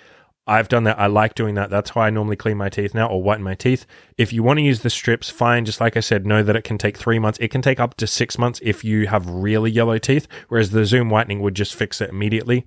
I've 0.51 0.67
done 0.67 0.83
that. 0.83 0.99
I 0.99 1.07
like 1.07 1.37
doing 1.37 1.55
that. 1.55 1.71
That's 1.71 1.91
how 1.91 2.01
I 2.01 2.11
normally 2.11 2.35
clean 2.35 2.57
my 2.57 2.69
teeth 2.69 2.93
now 2.93 3.07
or 3.07 3.23
whiten 3.23 3.45
my 3.45 3.55
teeth. 3.55 3.87
If 4.19 4.33
you 4.33 4.43
want 4.43 4.59
to 4.59 4.65
use 4.65 4.81
the 4.81 4.91
strips, 4.91 5.31
fine. 5.31 5.65
Just 5.65 5.81
like 5.81 5.97
I 5.97 6.01
said, 6.01 6.27
know 6.27 6.43
that 6.43 6.57
it 6.57 6.65
can 6.65 6.77
take 6.77 6.99
three 6.99 7.21
months. 7.21 7.39
It 7.41 7.53
can 7.53 7.63
take 7.63 7.79
up 7.79 7.97
to 7.99 8.07
six 8.09 8.37
months 8.37 8.59
if 8.65 8.83
you 8.83 9.07
have 9.07 9.31
really 9.31 9.71
yellow 9.71 9.97
teeth, 9.97 10.27
whereas 10.49 10.73
the 10.73 10.85
Zoom 10.85 11.09
whitening 11.09 11.41
would 11.41 11.55
just 11.55 11.77
fix 11.77 12.01
it 12.01 12.11
immediately. 12.11 12.67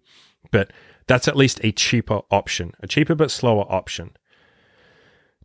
But 0.49 0.71
that's 1.07 1.27
at 1.27 1.35
least 1.35 1.59
a 1.61 1.73
cheaper 1.73 2.21
option, 2.31 2.71
a 2.79 2.87
cheaper 2.87 3.15
but 3.15 3.31
slower 3.31 3.65
option. 3.67 4.15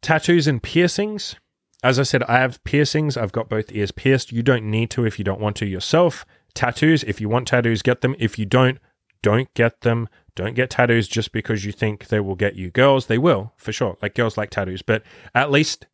Tattoos 0.01 0.47
and 0.47 0.63
piercings. 0.63 1.35
As 1.83 1.99
I 1.99 2.05
said, 2.05 2.23
I 2.23 2.39
have 2.39 2.63
piercings. 2.63 3.17
I've 3.17 3.33
got 3.33 3.49
both 3.49 3.73
ears 3.73 3.91
pierced. 3.91 4.31
You 4.31 4.45
don't 4.45 4.71
need 4.71 4.91
to 4.91 5.05
if 5.05 5.19
you 5.19 5.25
don't 5.25 5.41
want 5.41 5.57
to 5.57 5.67
yourself. 5.67 6.25
Tattoos, 6.55 7.03
if 7.03 7.21
you 7.21 7.29
want 7.29 7.49
tattoos, 7.49 7.83
get 7.83 8.01
them. 8.01 8.15
If 8.17 8.39
you 8.39 8.47
don't, 8.47 8.79
don't 9.23 9.53
get 9.55 9.81
them. 9.81 10.09
Don't 10.39 10.55
get 10.55 10.71
tattoos 10.71 11.09
just 11.09 11.33
because 11.33 11.65
you 11.65 11.73
think 11.73 12.07
they 12.07 12.21
will 12.21 12.37
get 12.37 12.55
you 12.55 12.71
girls. 12.71 13.07
They 13.07 13.19
will, 13.19 13.55
for 13.57 13.73
sure. 13.73 13.97
Like 14.01 14.15
girls 14.15 14.37
like 14.37 14.51
tattoos, 14.51 14.83
but 14.83 15.03
at 15.35 15.51
least 15.51 15.89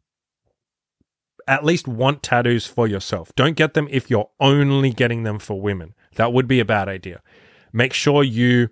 at 1.49 1.65
least 1.65 1.89
want 1.89 2.23
tattoos 2.23 2.67
for 2.67 2.87
yourself. 2.87 3.33
Don't 3.37 3.57
get 3.57 3.73
them 3.73 3.89
if 3.91 4.11
you're 4.11 4.29
only 4.41 4.93
getting 4.93 5.23
them 5.23 5.39
for 5.39 5.59
women. 5.59 5.95
That 6.17 6.35
would 6.35 6.47
be 6.47 6.61
a 6.61 6.65
bad 6.67 6.91
idea. 6.91 7.23
Make 7.73 7.95
sure 7.95 8.23
you 8.23 8.69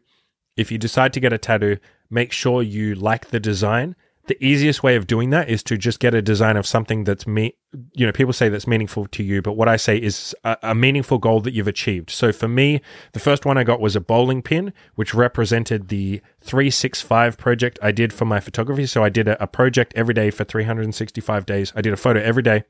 if 0.59 0.71
you 0.71 0.77
decide 0.77 1.15
to 1.15 1.21
get 1.21 1.33
a 1.33 1.39
tattoo, 1.39 1.79
make 2.11 2.33
sure 2.33 2.63
you 2.63 2.95
like 2.95 3.29
the 3.29 3.41
design. 3.41 3.97
The 4.27 4.45
easiest 4.45 4.85
way 4.85 4.95
of 4.95 5.09
doing 5.09 5.31
that 5.31 5.49
is 5.49 5.65
to 5.65 5.77
just 5.77 5.99
get 5.99 6.15
a 6.15 6.23
design 6.23 6.57
of 6.57 6.65
something 6.65 7.03
that's 7.05 7.27
me. 7.27 7.57
You 7.93 8.07
know, 8.07 8.13
people 8.13 8.33
say 8.33 8.49
that's 8.49 8.69
meaningful 8.69 9.07
to 9.09 9.23
you, 9.23 9.43
but 9.43 9.55
what 9.55 9.69
I 9.69 9.77
say 9.77 9.97
is 9.97 10.35
a, 10.45 10.57
a 10.63 10.75
meaningful 10.75 11.19
goal 11.19 11.41
that 11.41 11.53
you've 11.53 11.67
achieved. 11.67 12.11
So 12.11 12.33
for 12.33 12.47
me, 12.47 12.81
the 13.15 13.19
first 13.19 13.45
one 13.45 13.59
I 13.59 13.65
got 13.65 13.81
was 13.81 13.97
a 13.97 14.01
bowling 14.01 14.41
pin, 14.41 14.73
which 14.95 15.13
represented 15.13 15.89
the 15.89 16.23
365 16.41 17.37
project 17.37 17.81
I 17.83 17.91
did 17.91 18.13
for 18.13 18.25
my 18.25 18.39
photography. 18.39 18.87
So 18.87 19.03
I 19.03 19.09
did 19.09 19.27
a, 19.27 19.43
a 19.43 19.49
project 19.49 19.93
every 19.97 20.15
day 20.15 20.31
for 20.31 20.45
365 20.45 21.45
days. 21.45 21.73
I 21.75 21.81
did 21.81 21.93
a 21.93 21.97
photo 21.97 22.21
every 22.21 22.45
day 22.45 22.65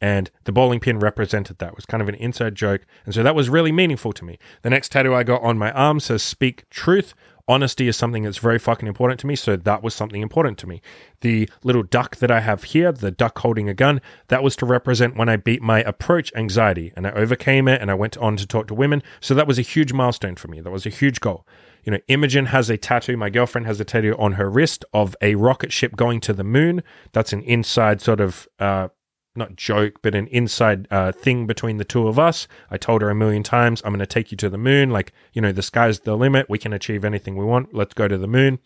and 0.00 0.30
the 0.44 0.52
bowling 0.52 0.80
pin 0.80 0.98
represented 0.98 1.58
that. 1.58 1.70
It 1.70 1.76
was 1.76 1.86
kind 1.86 2.02
of 2.02 2.08
an 2.08 2.14
inside 2.16 2.54
joke. 2.54 2.82
And 3.04 3.14
so 3.14 3.22
that 3.22 3.34
was 3.34 3.48
really 3.48 3.72
meaningful 3.72 4.12
to 4.14 4.24
me. 4.24 4.38
The 4.62 4.70
next 4.70 4.92
tattoo 4.92 5.14
I 5.14 5.22
got 5.22 5.42
on 5.42 5.58
my 5.58 5.72
arm 5.72 6.00
says 6.00 6.22
speak 6.22 6.68
truth. 6.70 7.14
Honesty 7.46 7.88
is 7.88 7.96
something 7.96 8.22
that's 8.22 8.38
very 8.38 8.58
fucking 8.58 8.88
important 8.88 9.20
to 9.20 9.26
me, 9.26 9.36
so 9.36 9.54
that 9.54 9.82
was 9.82 9.94
something 9.94 10.22
important 10.22 10.56
to 10.58 10.66
me. 10.66 10.80
The 11.20 11.48
little 11.62 11.82
duck 11.82 12.16
that 12.16 12.30
I 12.30 12.40
have 12.40 12.64
here, 12.64 12.90
the 12.90 13.10
duck 13.10 13.38
holding 13.38 13.68
a 13.68 13.74
gun, 13.74 14.00
that 14.28 14.42
was 14.42 14.56
to 14.56 14.66
represent 14.66 15.16
when 15.16 15.28
I 15.28 15.36
beat 15.36 15.60
my 15.60 15.82
approach 15.82 16.32
anxiety 16.34 16.92
and 16.96 17.06
I 17.06 17.10
overcame 17.10 17.68
it 17.68 17.82
and 17.82 17.90
I 17.90 17.94
went 17.94 18.16
on 18.16 18.36
to 18.38 18.46
talk 18.46 18.66
to 18.68 18.74
women. 18.74 19.02
So 19.20 19.34
that 19.34 19.46
was 19.46 19.58
a 19.58 19.62
huge 19.62 19.92
milestone 19.92 20.36
for 20.36 20.48
me. 20.48 20.60
That 20.60 20.70
was 20.70 20.86
a 20.86 20.90
huge 20.90 21.20
goal. 21.20 21.46
You 21.84 21.92
know, 21.92 21.98
Imogen 22.08 22.46
has 22.46 22.70
a 22.70 22.78
tattoo, 22.78 23.18
my 23.18 23.28
girlfriend 23.28 23.66
has 23.66 23.78
a 23.78 23.84
tattoo 23.84 24.16
on 24.18 24.32
her 24.32 24.48
wrist 24.48 24.86
of 24.94 25.14
a 25.20 25.34
rocket 25.34 25.70
ship 25.70 25.96
going 25.96 26.20
to 26.20 26.32
the 26.32 26.44
moon. 26.44 26.82
That's 27.12 27.34
an 27.34 27.42
inside 27.42 28.00
sort 28.00 28.20
of 28.20 28.48
uh, 28.58 28.88
not 29.36 29.56
joke, 29.56 30.00
but 30.02 30.14
an 30.14 30.26
inside 30.28 30.86
uh, 30.90 31.12
thing 31.12 31.46
between 31.46 31.78
the 31.78 31.84
two 31.84 32.06
of 32.06 32.18
us. 32.18 32.46
I 32.70 32.76
told 32.76 33.02
her 33.02 33.10
a 33.10 33.14
million 33.14 33.42
times, 33.42 33.82
I'm 33.84 33.90
going 33.90 33.98
to 34.00 34.06
take 34.06 34.30
you 34.30 34.36
to 34.38 34.48
the 34.48 34.58
moon. 34.58 34.90
Like, 34.90 35.12
you 35.32 35.42
know, 35.42 35.52
the 35.52 35.62
sky's 35.62 36.00
the 36.00 36.16
limit. 36.16 36.48
We 36.48 36.58
can 36.58 36.72
achieve 36.72 37.04
anything 37.04 37.36
we 37.36 37.44
want. 37.44 37.74
Let's 37.74 37.94
go 37.94 38.08
to 38.08 38.18
the 38.18 38.28
moon. 38.28 38.58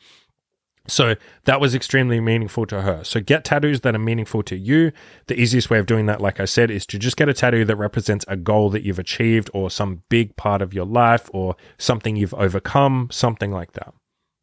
So 0.89 1.17
that 1.45 1.61
was 1.61 1.75
extremely 1.75 2.19
meaningful 2.19 2.65
to 2.67 2.81
her. 2.81 3.05
So 3.05 3.21
get 3.21 3.45
tattoos 3.45 3.83
that 3.83 3.95
are 3.95 3.99
meaningful 3.99 4.43
to 4.45 4.57
you. 4.57 4.91
The 5.27 5.39
easiest 5.39 5.69
way 5.69 5.79
of 5.79 5.87
doing 5.87 6.07
that, 6.07 6.23
like 6.23 6.41
I 6.41 6.47
said, 6.47 6.71
is 6.71 6.87
to 6.87 6.99
just 6.99 7.19
get 7.19 7.29
a 7.29 7.35
tattoo 7.35 7.67
that 7.67 7.77
represents 7.77 8.25
a 8.27 8.37
goal 8.37 8.71
that 8.71 8.85
you've 8.85 8.99
achieved 8.99 9.51
or 9.53 9.71
some 9.71 10.03
big 10.09 10.35
part 10.37 10.63
of 10.63 10.73
your 10.73 10.87
life 10.87 11.29
or 11.35 11.57
something 11.77 12.17
you've 12.17 12.33
overcome, 12.35 13.09
something 13.11 13.53
like 13.53 13.73
that. 13.73 13.93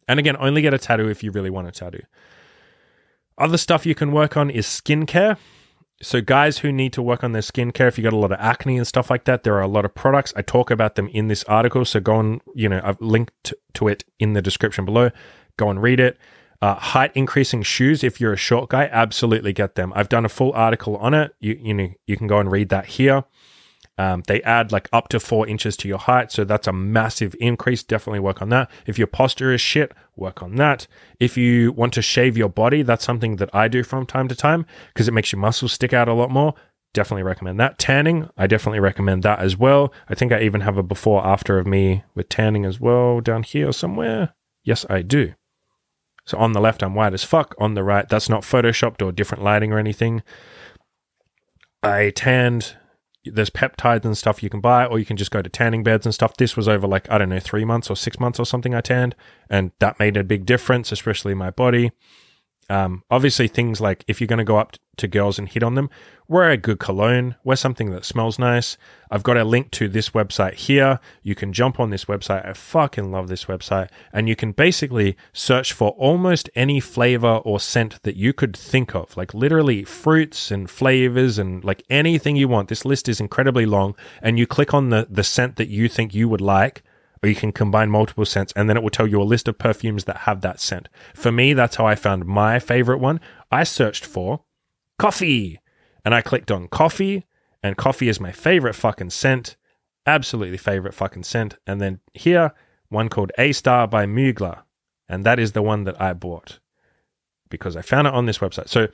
And 0.07 0.19
again, 0.19 0.37
only 0.39 0.61
get 0.61 0.73
a 0.73 0.77
tattoo 0.77 1.09
if 1.09 1.23
you 1.23 1.31
really 1.31 1.49
want 1.49 1.67
a 1.67 1.71
tattoo. 1.71 2.03
Other 3.39 3.57
stuff 3.57 3.87
you 3.87 3.95
can 3.95 4.11
work 4.11 4.37
on 4.37 4.51
is 4.51 4.67
skincare 4.67 5.37
so 6.01 6.21
guys 6.21 6.59
who 6.59 6.71
need 6.71 6.93
to 6.93 7.01
work 7.01 7.23
on 7.23 7.31
their 7.31 7.41
skincare, 7.41 7.87
if 7.87 7.97
you 7.97 8.03
got 8.03 8.13
a 8.13 8.17
lot 8.17 8.31
of 8.31 8.39
acne 8.39 8.77
and 8.77 8.85
stuff 8.85 9.09
like 9.09 9.25
that, 9.25 9.43
there 9.43 9.55
are 9.55 9.61
a 9.61 9.67
lot 9.67 9.85
of 9.85 9.95
products. 9.95 10.33
I 10.35 10.41
talk 10.41 10.69
about 10.69 10.95
them 10.95 11.07
in 11.09 11.27
this 11.27 11.43
article. 11.45 11.85
So 11.85 11.99
go 11.99 12.15
on, 12.15 12.41
you 12.53 12.67
know, 12.67 12.81
I've 12.83 12.99
linked 12.99 13.53
to 13.75 13.87
it 13.87 14.03
in 14.19 14.33
the 14.33 14.41
description 14.41 14.85
below. 14.85 15.11
Go 15.57 15.69
and 15.69 15.81
read 15.81 15.99
it. 15.99 16.17
Uh, 16.61 16.75
height 16.75 17.11
increasing 17.15 17.63
shoes. 17.63 18.03
If 18.03 18.19
you're 18.19 18.33
a 18.33 18.37
short 18.37 18.69
guy, 18.69 18.89
absolutely 18.91 19.53
get 19.53 19.75
them. 19.75 19.93
I've 19.95 20.09
done 20.09 20.25
a 20.25 20.29
full 20.29 20.51
article 20.53 20.97
on 20.97 21.13
it. 21.13 21.35
You 21.39 21.59
you 21.61 21.73
know 21.73 21.89
you 22.07 22.17
can 22.17 22.27
go 22.27 22.39
and 22.39 22.49
read 22.51 22.69
that 22.69 22.85
here. 22.85 23.23
Um, 23.97 24.23
they 24.27 24.41
add 24.43 24.71
like 24.71 24.89
up 24.91 25.07
to 25.09 25.19
four 25.19 25.47
inches 25.47 25.77
to 25.77 25.87
your 25.87 25.97
height. 25.97 26.31
So 26.31 26.43
that's 26.43 26.67
a 26.67 26.73
massive 26.73 27.35
increase. 27.39 27.81
Definitely 27.83 28.19
work 28.19 28.41
on 28.41 28.49
that. 28.49 28.69
If 28.85 28.97
your 28.97 29.07
posture 29.07 29.53
is 29.53 29.61
shit, 29.61 29.93
work 30.15 30.43
on 30.43 30.55
that. 30.55 30.87
If 31.19 31.37
you 31.37 31.71
want 31.71 31.93
to 31.93 32.01
shave 32.01 32.37
your 32.37 32.49
body, 32.49 32.81
that's 32.81 33.05
something 33.05 33.37
that 33.37 33.53
I 33.53 33.67
do 33.67 33.83
from 33.83 34.05
time 34.05 34.27
to 34.27 34.35
time 34.35 34.65
because 34.93 35.07
it 35.07 35.13
makes 35.13 35.31
your 35.31 35.39
muscles 35.39 35.73
stick 35.73 35.93
out 35.93 36.09
a 36.09 36.13
lot 36.13 36.29
more. 36.29 36.53
Definitely 36.93 37.23
recommend 37.23 37.59
that. 37.59 37.77
Tanning, 37.77 38.29
I 38.37 38.47
definitely 38.47 38.79
recommend 38.79 39.23
that 39.23 39.39
as 39.39 39.57
well. 39.57 39.93
I 40.09 40.15
think 40.15 40.31
I 40.31 40.41
even 40.41 40.61
have 40.61 40.77
a 40.77 40.83
before 40.83 41.25
after 41.25 41.57
of 41.57 41.67
me 41.67 42.03
with 42.15 42.29
tanning 42.29 42.65
as 42.65 42.79
well 42.79 43.19
down 43.19 43.43
here 43.43 43.71
somewhere. 43.71 44.33
Yes, 44.63 44.85
I 44.89 45.01
do. 45.01 45.33
So 46.25 46.37
on 46.37 46.53
the 46.53 46.61
left, 46.61 46.81
I'm 46.81 46.95
white 46.95 47.13
as 47.13 47.23
fuck. 47.23 47.53
On 47.59 47.75
the 47.75 47.83
right, 47.83 48.07
that's 48.07 48.29
not 48.29 48.41
photoshopped 48.41 49.01
or 49.01 49.11
different 49.11 49.43
lighting 49.43 49.71
or 49.71 49.77
anything. 49.77 50.23
I 51.83 52.11
tanned 52.15 52.75
there's 53.25 53.49
peptides 53.49 54.05
and 54.05 54.17
stuff 54.17 54.41
you 54.43 54.49
can 54.49 54.61
buy, 54.61 54.85
or 54.85 54.99
you 54.99 55.05
can 55.05 55.17
just 55.17 55.31
go 55.31 55.41
to 55.41 55.49
tanning 55.49 55.83
beds 55.83 56.05
and 56.05 56.13
stuff. 56.13 56.37
This 56.37 56.55
was 56.55 56.67
over 56.67 56.87
like, 56.87 57.09
I 57.09 57.17
don't 57.17 57.29
know, 57.29 57.39
three 57.39 57.65
months 57.65 57.89
or 57.89 57.95
six 57.95 58.19
months 58.19 58.39
or 58.39 58.45
something 58.45 58.73
I 58.73 58.81
tanned, 58.81 59.15
and 59.49 59.71
that 59.79 59.99
made 59.99 60.17
a 60.17 60.23
big 60.23 60.45
difference, 60.45 60.91
especially 60.91 61.33
my 61.33 61.51
body. 61.51 61.91
Um, 62.69 63.03
obviously, 63.11 63.47
things 63.47 63.79
like 63.79 64.03
if 64.07 64.19
you're 64.19 64.27
going 64.27 64.39
to 64.39 64.43
go 64.43 64.57
up 64.57 64.75
to 64.97 65.07
girls 65.07 65.37
and 65.37 65.47
hit 65.47 65.61
on 65.61 65.75
them, 65.75 65.89
wear 66.27 66.49
a 66.49 66.57
good 66.57 66.79
cologne, 66.79 67.35
wear 67.43 67.55
something 67.55 67.91
that 67.91 68.05
smells 68.05 68.39
nice. 68.39 68.77
I've 69.11 69.23
got 69.23 69.37
a 69.37 69.43
link 69.43 69.71
to 69.71 69.87
this 69.87 70.11
website 70.11 70.55
here. 70.55 70.99
You 71.21 71.35
can 71.35 71.53
jump 71.53 71.79
on 71.79 71.89
this 71.89 72.05
website. 72.05 72.47
I 72.47 72.53
fucking 72.53 73.11
love 73.11 73.27
this 73.27 73.45
website. 73.45 73.89
And 74.11 74.27
you 74.27 74.35
can 74.35 74.51
basically 74.51 75.15
search 75.33 75.73
for 75.73 75.89
almost 75.91 76.49
any 76.55 76.79
flavor 76.79 77.37
or 77.37 77.59
scent 77.59 78.01
that 78.03 78.15
you 78.15 78.33
could 78.33 78.57
think 78.57 78.95
of, 78.95 79.15
like 79.15 79.33
literally 79.33 79.83
fruits 79.83 80.49
and 80.49 80.69
flavors 80.69 81.37
and 81.37 81.63
like 81.63 81.83
anything 81.89 82.35
you 82.35 82.47
want. 82.47 82.69
This 82.69 82.85
list 82.85 83.07
is 83.07 83.19
incredibly 83.19 83.65
long. 83.65 83.95
And 84.21 84.39
you 84.39 84.47
click 84.47 84.73
on 84.73 84.89
the, 84.89 85.07
the 85.09 85.23
scent 85.23 85.57
that 85.57 85.69
you 85.69 85.87
think 85.87 86.15
you 86.15 86.27
would 86.29 86.41
like 86.41 86.83
or 87.23 87.29
you 87.29 87.35
can 87.35 87.51
combine 87.51 87.89
multiple 87.89 88.25
scents 88.25 88.53
and 88.55 88.69
then 88.69 88.77
it 88.77 88.83
will 88.83 88.89
tell 88.89 89.07
you 89.07 89.21
a 89.21 89.23
list 89.23 89.47
of 89.47 89.57
perfumes 89.57 90.05
that 90.05 90.17
have 90.17 90.41
that 90.41 90.59
scent. 90.59 90.89
For 91.13 91.31
me, 91.31 91.53
that's 91.53 91.75
how 91.75 91.85
I 91.85 91.95
found 91.95 92.25
my 92.25 92.59
favorite 92.59 92.99
one. 92.99 93.19
I 93.51 93.63
searched 93.63 94.05
for 94.05 94.43
coffee 94.99 95.59
and 96.03 96.13
I 96.13 96.21
clicked 96.21 96.51
on 96.51 96.67
coffee 96.67 97.25
and 97.63 97.77
coffee 97.77 98.09
is 98.09 98.19
my 98.19 98.31
favorite 98.31 98.73
fucking 98.73 99.09
scent. 99.09 99.55
Absolutely 100.05 100.57
favorite 100.57 100.93
fucking 100.93 101.23
scent. 101.23 101.57
And 101.65 101.81
then 101.81 101.99
here, 102.13 102.53
one 102.89 103.09
called 103.09 103.31
A 103.39 103.51
Star 103.53 103.87
by 103.87 104.05
Mugler. 104.05 104.61
And 105.09 105.23
that 105.23 105.39
is 105.39 105.53
the 105.53 105.61
one 105.61 105.83
that 105.85 105.99
I 105.99 106.13
bought 106.13 106.59
because 107.49 107.75
I 107.75 107.81
found 107.81 108.07
it 108.07 108.13
on 108.13 108.25
this 108.25 108.39
website. 108.39 108.69
So, 108.69 108.87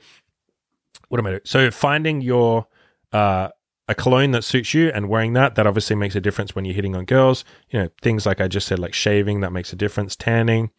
what 1.08 1.18
am 1.18 1.26
I 1.26 1.30
doing? 1.30 1.42
So, 1.44 1.70
finding 1.70 2.20
your 2.20 2.66
uh, 3.12 3.48
a 3.88 3.94
cologne 3.94 4.30
that 4.30 4.44
suits 4.44 4.74
you 4.74 4.90
and 4.90 5.08
wearing 5.08 5.32
that, 5.32 5.54
that 5.56 5.66
obviously 5.66 5.96
makes 5.96 6.14
a 6.14 6.20
difference 6.20 6.54
when 6.54 6.64
you're 6.64 6.74
hitting 6.74 6.94
on 6.94 7.04
girls. 7.04 7.44
You 7.70 7.80
know, 7.80 7.88
things 8.00 8.26
like 8.26 8.40
I 8.40 8.48
just 8.48 8.66
said, 8.66 8.78
like 8.78 8.94
shaving, 8.94 9.40
that 9.40 9.52
makes 9.52 9.72
a 9.72 9.76
difference, 9.76 10.16
tanning. 10.16 10.70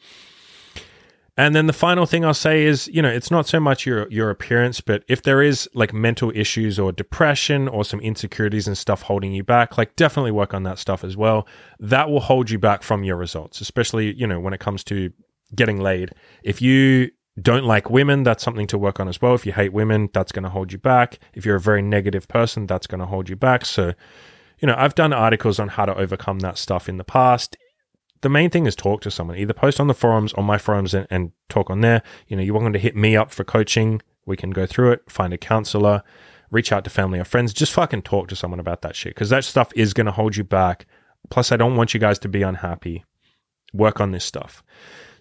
And 1.35 1.55
then 1.55 1.65
the 1.65 1.73
final 1.73 2.05
thing 2.05 2.23
I'll 2.23 2.35
say 2.35 2.63
is, 2.63 2.87
you 2.89 3.01
know, 3.01 3.09
it's 3.09 3.31
not 3.31 3.47
so 3.47 3.59
much 3.59 3.87
your 3.87 4.07
your 4.11 4.29
appearance, 4.29 4.81
but 4.81 5.03
if 5.07 5.23
there 5.23 5.41
is 5.41 5.67
like 5.73 5.91
mental 5.91 6.31
issues 6.35 6.77
or 6.77 6.91
depression 6.91 7.67
or 7.67 7.83
some 7.83 7.99
insecurities 8.01 8.67
and 8.67 8.77
stuff 8.77 9.01
holding 9.01 9.33
you 9.33 9.43
back, 9.43 9.75
like 9.77 9.95
definitely 9.95 10.31
work 10.31 10.53
on 10.53 10.61
that 10.63 10.77
stuff 10.77 11.03
as 11.03 11.17
well. 11.17 11.47
That 11.79 12.09
will 12.09 12.19
hold 12.19 12.51
you 12.51 12.59
back 12.59 12.83
from 12.83 13.03
your 13.03 13.15
results, 13.15 13.61
especially, 13.61 14.13
you 14.13 14.27
know, 14.27 14.39
when 14.39 14.53
it 14.53 14.59
comes 14.59 14.83
to 14.85 15.11
getting 15.55 15.81
laid. 15.81 16.11
If 16.43 16.61
you 16.61 17.09
don't 17.41 17.65
like 17.65 17.89
women, 17.89 18.23
that's 18.23 18.43
something 18.43 18.67
to 18.67 18.77
work 18.77 18.99
on 18.99 19.07
as 19.07 19.21
well. 19.21 19.33
If 19.33 19.45
you 19.45 19.51
hate 19.53 19.73
women, 19.73 20.09
that's 20.13 20.31
going 20.31 20.43
to 20.43 20.49
hold 20.49 20.71
you 20.71 20.77
back. 20.77 21.19
If 21.33 21.45
you're 21.45 21.55
a 21.55 21.61
very 21.61 21.81
negative 21.81 22.27
person, 22.27 22.67
that's 22.67 22.87
going 22.87 22.99
to 22.99 23.07
hold 23.07 23.29
you 23.29 23.35
back. 23.35 23.65
So, 23.65 23.93
you 24.59 24.67
know, 24.67 24.75
I've 24.77 24.95
done 24.95 25.13
articles 25.13 25.59
on 25.59 25.69
how 25.69 25.85
to 25.85 25.95
overcome 25.95 26.39
that 26.39 26.57
stuff 26.57 26.87
in 26.87 26.97
the 26.97 27.03
past 27.03 27.57
the 28.23 28.29
main 28.29 28.49
thing 28.49 28.65
is 28.65 28.75
talk 28.75 29.01
to 29.01 29.11
someone. 29.11 29.37
Either 29.37 29.53
post 29.53 29.79
on 29.79 29.87
the 29.87 29.93
forums, 29.93 30.33
on 30.33 30.45
my 30.45 30.57
forums, 30.57 30.93
and, 30.93 31.05
and 31.11 31.31
talk 31.49 31.69
on 31.69 31.81
there. 31.81 32.01
You 32.27 32.37
know, 32.37 32.41
you're 32.41 32.53
welcome 32.53 32.73
to 32.73 32.79
hit 32.79 32.95
me 32.95 33.15
up 33.15 33.31
for 33.31 33.43
coaching. 33.43 34.01
We 34.25 34.37
can 34.37 34.51
go 34.51 34.65
through 34.65 34.93
it, 34.93 35.11
find 35.11 35.33
a 35.33 35.37
counselor, 35.37 36.01
reach 36.49 36.71
out 36.71 36.85
to 36.85 36.89
family 36.89 37.19
or 37.19 37.25
friends. 37.25 37.53
Just 37.53 37.73
fucking 37.73 38.03
talk 38.03 38.29
to 38.29 38.35
someone 38.35 38.61
about 38.61 38.81
that 38.81 38.95
shit 38.95 39.13
because 39.13 39.29
that 39.29 39.43
stuff 39.43 39.71
is 39.75 39.93
going 39.93 40.05
to 40.05 40.13
hold 40.13 40.37
you 40.37 40.45
back. 40.45 40.87
Plus, 41.29 41.51
I 41.51 41.57
don't 41.57 41.75
want 41.75 41.93
you 41.93 41.99
guys 41.99 42.17
to 42.19 42.29
be 42.29 42.41
unhappy. 42.41 43.03
Work 43.73 43.99
on 43.99 44.11
this 44.11 44.23
stuff. 44.23 44.63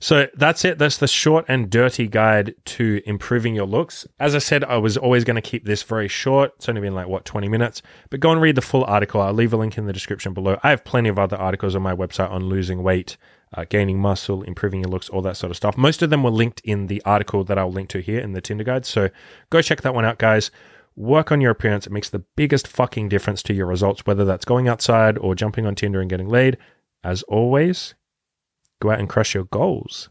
So 0.03 0.27
that's 0.35 0.65
it. 0.65 0.79
That's 0.79 0.97
the 0.97 1.07
short 1.07 1.45
and 1.47 1.71
dirty 1.71 2.09
guide 2.09 2.57
to 2.65 3.01
improving 3.07 3.55
your 3.55 3.67
looks. 3.67 4.05
As 4.19 4.35
I 4.35 4.41
said, 4.41 4.65
I 4.65 4.77
was 4.79 4.97
always 4.97 5.23
going 5.23 5.37
to 5.37 5.41
keep 5.41 5.65
this 5.65 5.85
very 5.85 6.09
short. 6.09 6.55
It's 6.57 6.69
only 6.69 6.81
been 6.81 6.97
like, 6.97 7.07
what, 7.07 7.25
20 7.25 7.49
minutes? 7.49 7.83
But 8.11 8.19
go 8.19 8.33
and 8.33 8.41
read 8.41 8.57
the 8.57 8.63
full 8.63 8.83
article. 8.83 9.21
I'll 9.21 9.33
leave 9.33 9.53
a 9.53 9.57
link 9.57 9.79
in 9.79 9.87
the 9.87 9.93
description 9.93 10.35
below. 10.35 10.59
I 10.65 10.71
have 10.71 10.83
plenty 10.83 11.09
of 11.09 11.21
other 11.21 11.37
articles 11.37 11.77
on 11.77 11.83
my 11.83 11.95
website 11.95 12.33
on 12.33 12.47
losing 12.47 12.83
weight, 12.83 13.17
uh, 13.55 13.65
gaining 13.71 14.01
muscle, 14.01 14.43
improving 14.43 14.81
your 14.81 14.91
looks, 14.91 15.09
all 15.09 15.23
that 15.23 15.37
sort 15.37 15.53
of 15.53 15.57
stuff. 15.57 15.77
Most 15.77 16.03
of 16.03 16.11
them 16.11 16.25
were 16.25 16.31
linked 16.31 16.61
in 16.65 16.89
the 16.89 17.01
article 17.05 17.45
that 17.45 17.57
I'll 17.57 17.71
link 17.71 17.89
to 17.91 18.01
here 18.01 18.19
in 18.19 18.33
the 18.33 18.41
Tinder 18.41 18.65
guide. 18.65 18.85
So 18.85 19.09
go 19.51 19.63
check 19.63 19.83
that 19.83 19.95
one 19.95 20.05
out, 20.05 20.19
guys. 20.19 20.51
Work 20.97 21.31
on 21.31 21.41
your 21.41 21.53
appearance. 21.53 21.87
It 21.87 21.93
makes 21.93 22.11
the 22.11 22.25
biggest 22.35 22.67
fucking 22.67 23.09
difference 23.09 23.41
to 23.45 23.55
your 23.55 23.67
results, 23.67 24.05
whether 24.05 24.25
that's 24.25 24.45
going 24.45 24.67
outside 24.67 25.17
or 25.17 25.37
jumping 25.37 25.65
on 25.65 25.77
Tinder 25.77 26.01
and 26.01 26.11
getting 26.11 26.29
laid. 26.29 26.59
As 27.05 27.23
always, 27.25 27.95
Go 28.83 28.91
out 28.91 28.99
and 28.99 29.09
crush 29.09 29.33
your 29.33 29.45
goals. 29.45 30.11